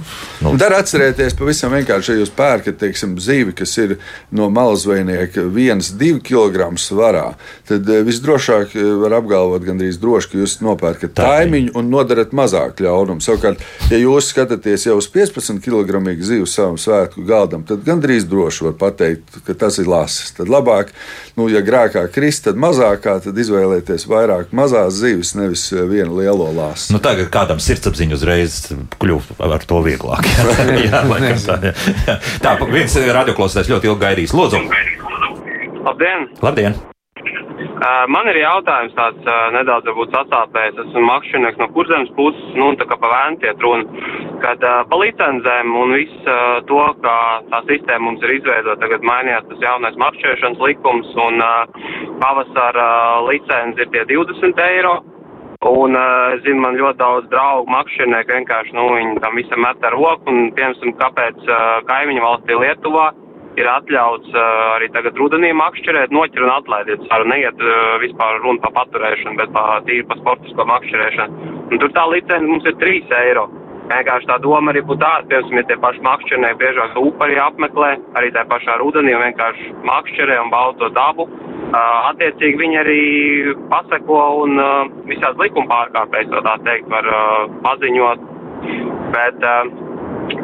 [0.44, 0.52] nu.
[0.60, 3.96] Dar atcerēties pavisam vienkārši, ja jūs pērkat, teiksim, zīvi, kas ir
[4.36, 7.30] no malazvejnieka 1-2 kg svarā,
[7.70, 12.84] tad eh, visdrošāk eh, var apgalvot gandrīz droši, ka jūs nopērkat taimiņu un nodarat mazāk
[12.84, 13.24] ļaunumu.
[13.24, 18.68] Savukārt, ja jūs skatāties jau uz 15 kg zīvu savam svētku galdam, tad gandrīz droši
[18.68, 20.36] var pateikt, ka tas ir lasis.
[20.36, 20.92] Tad labāk,
[21.40, 26.50] nu, ja grākā krist, tad mazākā, tad izvēlēties vairāk mazās zīves nevis eh, vienu lielo
[26.56, 26.96] lāsu.
[26.96, 28.58] Nu, tagad kādam sirdsapziņa uzreiz
[29.02, 30.28] kļūst ar to vieglāk.
[30.88, 32.18] jā, jā, tā, jā.
[32.44, 34.36] tā viens radioklausītājs ļoti ilgi gaidīs.
[34.36, 34.66] Lūdzu!
[35.86, 36.30] Labdien!
[36.42, 36.78] Labdien.
[37.76, 40.78] Uh, man ir jautājums tāds uh, nedaudz varbūt sasāpējis.
[40.86, 44.06] Esmu makšķinieks no kurzemes puses, nu, tā kā pa vēntiet runa,
[44.44, 47.18] kad uh, pa licencēm un viss uh, to, kā
[47.52, 51.84] tā sistēma mums ir izveidota, tagad mainījās tas jaunais makšķēšanas likums un uh,
[52.24, 52.88] pavasara
[53.20, 54.96] uh, licences ir tie 20 eiro.
[55.66, 59.96] Un, uh, zinu, man ļoti daudz draugu makšķernieku vienkārši, nu, viņi tam visam met ar
[59.98, 63.08] roku, un, piemēram, kāpēc uh, kaimiņu valstī Lietuvā
[63.58, 64.46] ir atļauts uh,
[64.76, 67.10] arī tagad rudenī makšķerēt, noķer un atlaidiet.
[67.16, 67.66] Ar neiet
[68.04, 71.54] vispār runa par paturēšanu, bet par tīri par sportisko makšķerēšanu.
[71.72, 73.48] Un tur tā licence mums ir 3 eiro.
[73.86, 77.90] Vienkārši tā doma arī būtu tāda, piemēram, ja tie paši makšķernieki biežāk upi arī apmeklē,
[78.18, 81.28] arī tā pašā rudenī vienkārši makšķerē un bauda to dabu.
[81.66, 83.02] Uh, attiecīgi viņi arī
[83.70, 88.26] paseko un uh, visās likuma pārkāpējas, tā teikt, var uh, paziņot.
[89.14, 89.46] Bet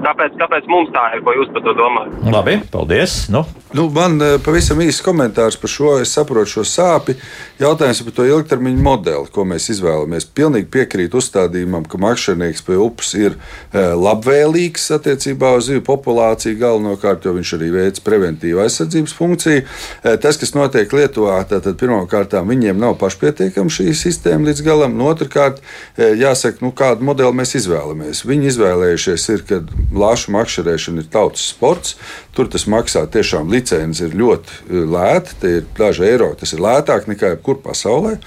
[0.06, 2.22] kāpēc, kāpēc mums tā ir, ko jūs par to domājat?
[2.36, 3.24] Labi, paldies.
[3.34, 3.42] Nu,
[3.74, 5.94] Nu, man eh, pavisam īsts komentārs par šo.
[6.04, 7.14] Es saprotu šo sāpi.
[7.60, 10.26] Jautājums par to ilgtermiņa modeli, ko mēs izvēlamies.
[10.36, 17.24] Pilnīgi piekrītu uzstādījumam, ka makšķernieks pie upes ir eh, labvēlīgs attiecībā uz zivju populāciju galvenokārt,
[17.24, 19.64] jo viņš arī veic preventīvu aizsardzības funkciju.
[19.64, 25.00] Eh, tas, kas notiek Lietuvā, tātad pirmkārt viņiem nav pašpietiekama šī sistēma līdz galam.
[25.00, 25.64] Un otrkārt,
[25.96, 28.26] jāsaka, nu, kādu modeli mēs izvēlamies.
[28.28, 29.64] Viņi izvēlējušies, ir, ka
[29.96, 31.96] lāšu makšķerēšana ir tautas sports.
[32.36, 36.53] Tur tas maksā tiešām līdz licence ir ļoti e, lēta, tie ir daži eiro, tas
[36.53, 38.18] ir lētāk nekā jebkur pasaulē.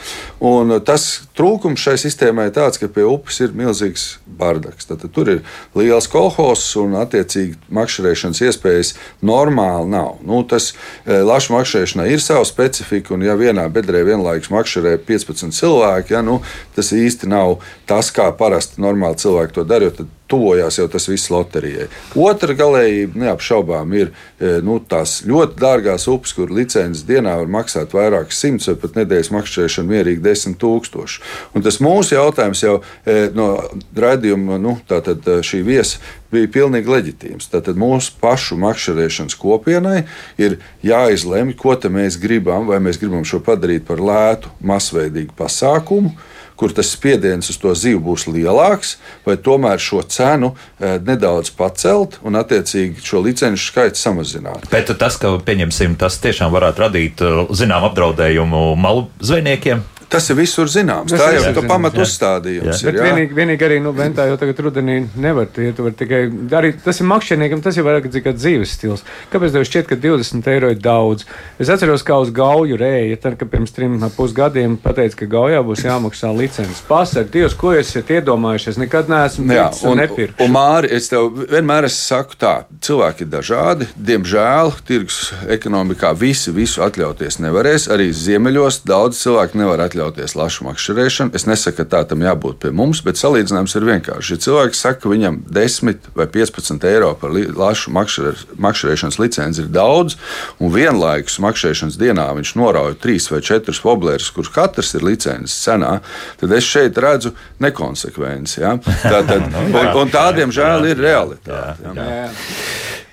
[0.44, 4.06] Un e, tas trūkums šai sistēmai ir tāds, ka pie upes ir milzīgs
[4.38, 4.88] bardaks.
[4.88, 5.42] Tad, tur ir
[5.76, 10.18] liels kolhos un attiecīgi makšķerēšanas iespējas normāli nav.
[10.26, 15.54] Nu, tas e, lašu makšķerēšanai ir sava specifika, un ja vienā bedrē vienlaikus makšķerē 15
[15.58, 16.40] cilvēki, ja, nu,
[16.76, 17.58] tas īsti nav
[17.90, 19.90] tas, kā parasti normāli cilvēki to dara
[20.30, 21.88] tuvojās jau tas viss loterijai.
[22.16, 27.94] Otra galējība neapšaubām ir e, nu, tās ļoti dārgās upes, kur licences dienā var maksāt
[27.96, 31.22] vairākas simtus vai pat nedēļas makšķerēšana mierīgi desmit tūkstoši.
[31.54, 33.50] Un tas mūsu jautājums jau e, no
[33.96, 36.00] raidījuma, nu, tātad e, šī viesa
[36.34, 37.50] bija pilnīgi leģitīms.
[37.52, 40.06] Tātad mūsu pašu makšķerēšanas kopienai
[40.40, 46.14] ir jāizlemj, ko mēs gribam, vai mēs gribam šo padarīt par lētu, masveidīgu pasākumu
[46.56, 48.96] kur tas spiediens uz to zivu būs lielāks,
[49.26, 54.68] vai tomēr šo cenu e, nedaudz pacelt un, attiecīgi, šo licenšu skaitu samazināt.
[54.72, 59.82] Bet tas, ka pieņemsim, tas tiešām varētu radīt eh, zinām apdraudējumu malu zvejniekiem.
[60.10, 61.12] Tas ir visur zināms.
[61.12, 62.82] Tas tā jau ir pamat uzstādījums.
[62.82, 66.20] Ir, bet vienīgi, vienīgi arī, nu, ventā jau tagad rudenī nevar iet, var tikai,
[66.58, 69.04] arī tas ir makšķerniekam, tas jau vairāk kā dzīves stils.
[69.32, 71.26] Kāpēc tev šķiet, ka 20 eiro ir daudz?
[71.62, 75.84] Es atceros, kā uz gauju rēja, tad, kad pirms trim pusgadiem pateica, ka gaujā būs
[75.86, 76.82] jāmaksā licences.
[76.88, 78.78] Pasaka, Dievs, ko esat iedomājušies?
[78.82, 80.40] Nekad neesmu Jā, un, nepirkt.
[80.44, 83.90] Un, Māri, es tev vienmēr es saku tā, cilvēki ir dažādi.
[83.98, 87.88] Diemžēl tirgus ekonomikā visi visu atļauties nevarēs.
[87.94, 91.34] Arī ziemeļos daudz cilvēku nevar atļauties atļauties lašu makšķerēšanu.
[91.36, 94.34] Es nesaku, ka tā tam jābūt pie mums, bet salīdzinājums ir vienkārši.
[94.34, 100.18] Ja cilvēks saka, ka viņam 10 vai 15 eiro par lašu makšķerēšanas licenci ir daudz,
[100.58, 105.98] un vienlaikus makšķerēšanas dienā viņš norauj 3 vai 4 woblerus, kurš katrs ir licences cenā,
[106.40, 108.60] tad es šeit redzu nekonsekvenci.
[108.64, 108.76] Ja?
[109.02, 111.94] Tā, tad, un, un tādiem žēl ir realitāte.
[111.94, 112.30] Jā.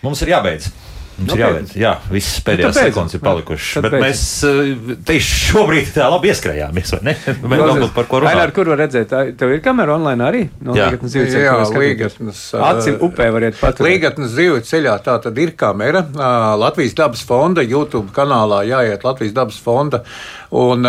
[0.01, 0.71] Mums ir jābeidz.
[1.17, 1.71] Mums ir jāveic.
[1.77, 3.85] Jā, visas nu, pēdējās nu, sekundes ir palikušas.
[3.85, 6.93] Bet mēs eh, tieši šobrīd tā labi ieskrējāmies.
[7.03, 8.43] Mēs vēl par ko runājam.
[8.45, 9.15] Ar kur var redzēt?
[9.39, 10.43] Tev ir kamera online arī?
[10.65, 12.43] No jā, Līgatnes zīves jā, Līgatnes.
[12.71, 13.83] Acim upē variet pat.
[13.85, 16.05] Līgatnes zīves ceļā tā tad ir kamera.
[16.61, 20.05] Latvijas dabas fonda YouTube kanālā jāiet Latvijas dabas fonda.
[20.51, 20.87] Un,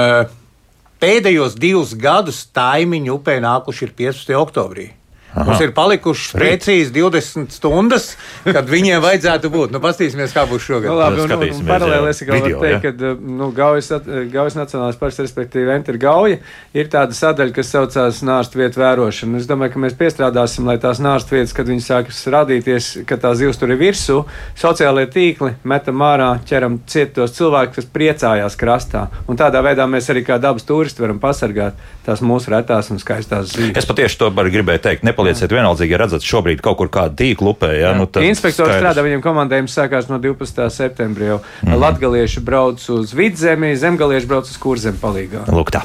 [1.02, 4.36] Pēdējos divus gadus taimiņu upē nākuši ir 15.
[4.38, 4.84] oktobrī.
[5.32, 5.46] Aha.
[5.48, 8.10] Mums ir palikušas precīzi 20 stundas,
[8.44, 9.72] kad viņiem vajadzētu būt.
[9.72, 10.90] Nu, Paskatīsimies, kā būs šogad.
[10.90, 13.88] Nu, labi, un, un, un paralēli es vēl varu teikt, ka nu, Gaujas,
[14.32, 16.36] Gaujas Nacionālās parks, respektīvi Enter Gauja,
[16.76, 19.40] ir tāda sadaļa, kas saucās nārstu vietu vērošana.
[19.40, 23.32] Es domāju, ka mēs piestrādāsim, lai tās nārstu vietas, kad viņas sākas radīties, ka tā
[23.38, 24.18] zivs tur ir virsū,
[24.60, 29.06] sociālajie tīkli metam ārā, ķeram cietos cilvēkus, kas priecājās krastā.
[29.32, 33.54] Un tādā veidā mēs arī kā dabas turisti varam pasargāt tās mūsu retās un skaistās
[33.54, 33.76] zivis.
[33.78, 37.70] Es patiešām to gribēju teikt nepalieciet vienaldzīgi, ja redzat šobrīd kaut kur kādu tīklu upē.
[37.78, 40.66] Ja, nu, Inspektors strādā, viņiem komandējums sākās no 12.
[40.74, 41.30] septembrī.
[41.32, 41.76] Jau mm.
[41.78, 45.46] latgalieši brauc uz vidzemi, zemgalieši brauc uz kurzem palīgā.
[45.52, 45.84] Lūk tā.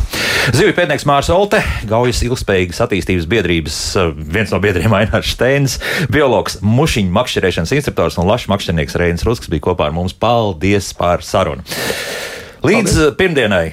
[0.55, 5.77] Zivju pētnieks Mārs Olte, Gaujas ilgspējīgas attīstības biedrības eh, viens no biedriem Ainārs Steins,
[6.13, 10.15] biologs, mušiņu makšķerēšanas instruktors un lašu makšķernieks Reinis Rusks bija kopā ar mums.
[10.17, 11.65] Paldies par sarunu!
[12.65, 13.17] Līdz Paldies.
[13.19, 13.65] pirmdienai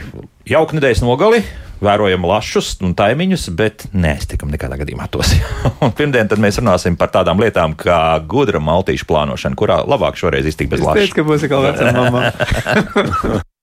[0.51, 1.45] jauka nedēļas nogali
[1.85, 5.35] vērojam lašus un taimiņus, bet neestikam nekādā gadījumā tos.
[5.99, 10.75] pirmdien tad mēs runāsim par tādām lietām kā gudra maltīšu plānošana, kurā labāk šoreiz iztikt
[10.75, 11.03] bez lašas.
[11.03, 13.45] Es teicu, ka būs atkal vecā mamma.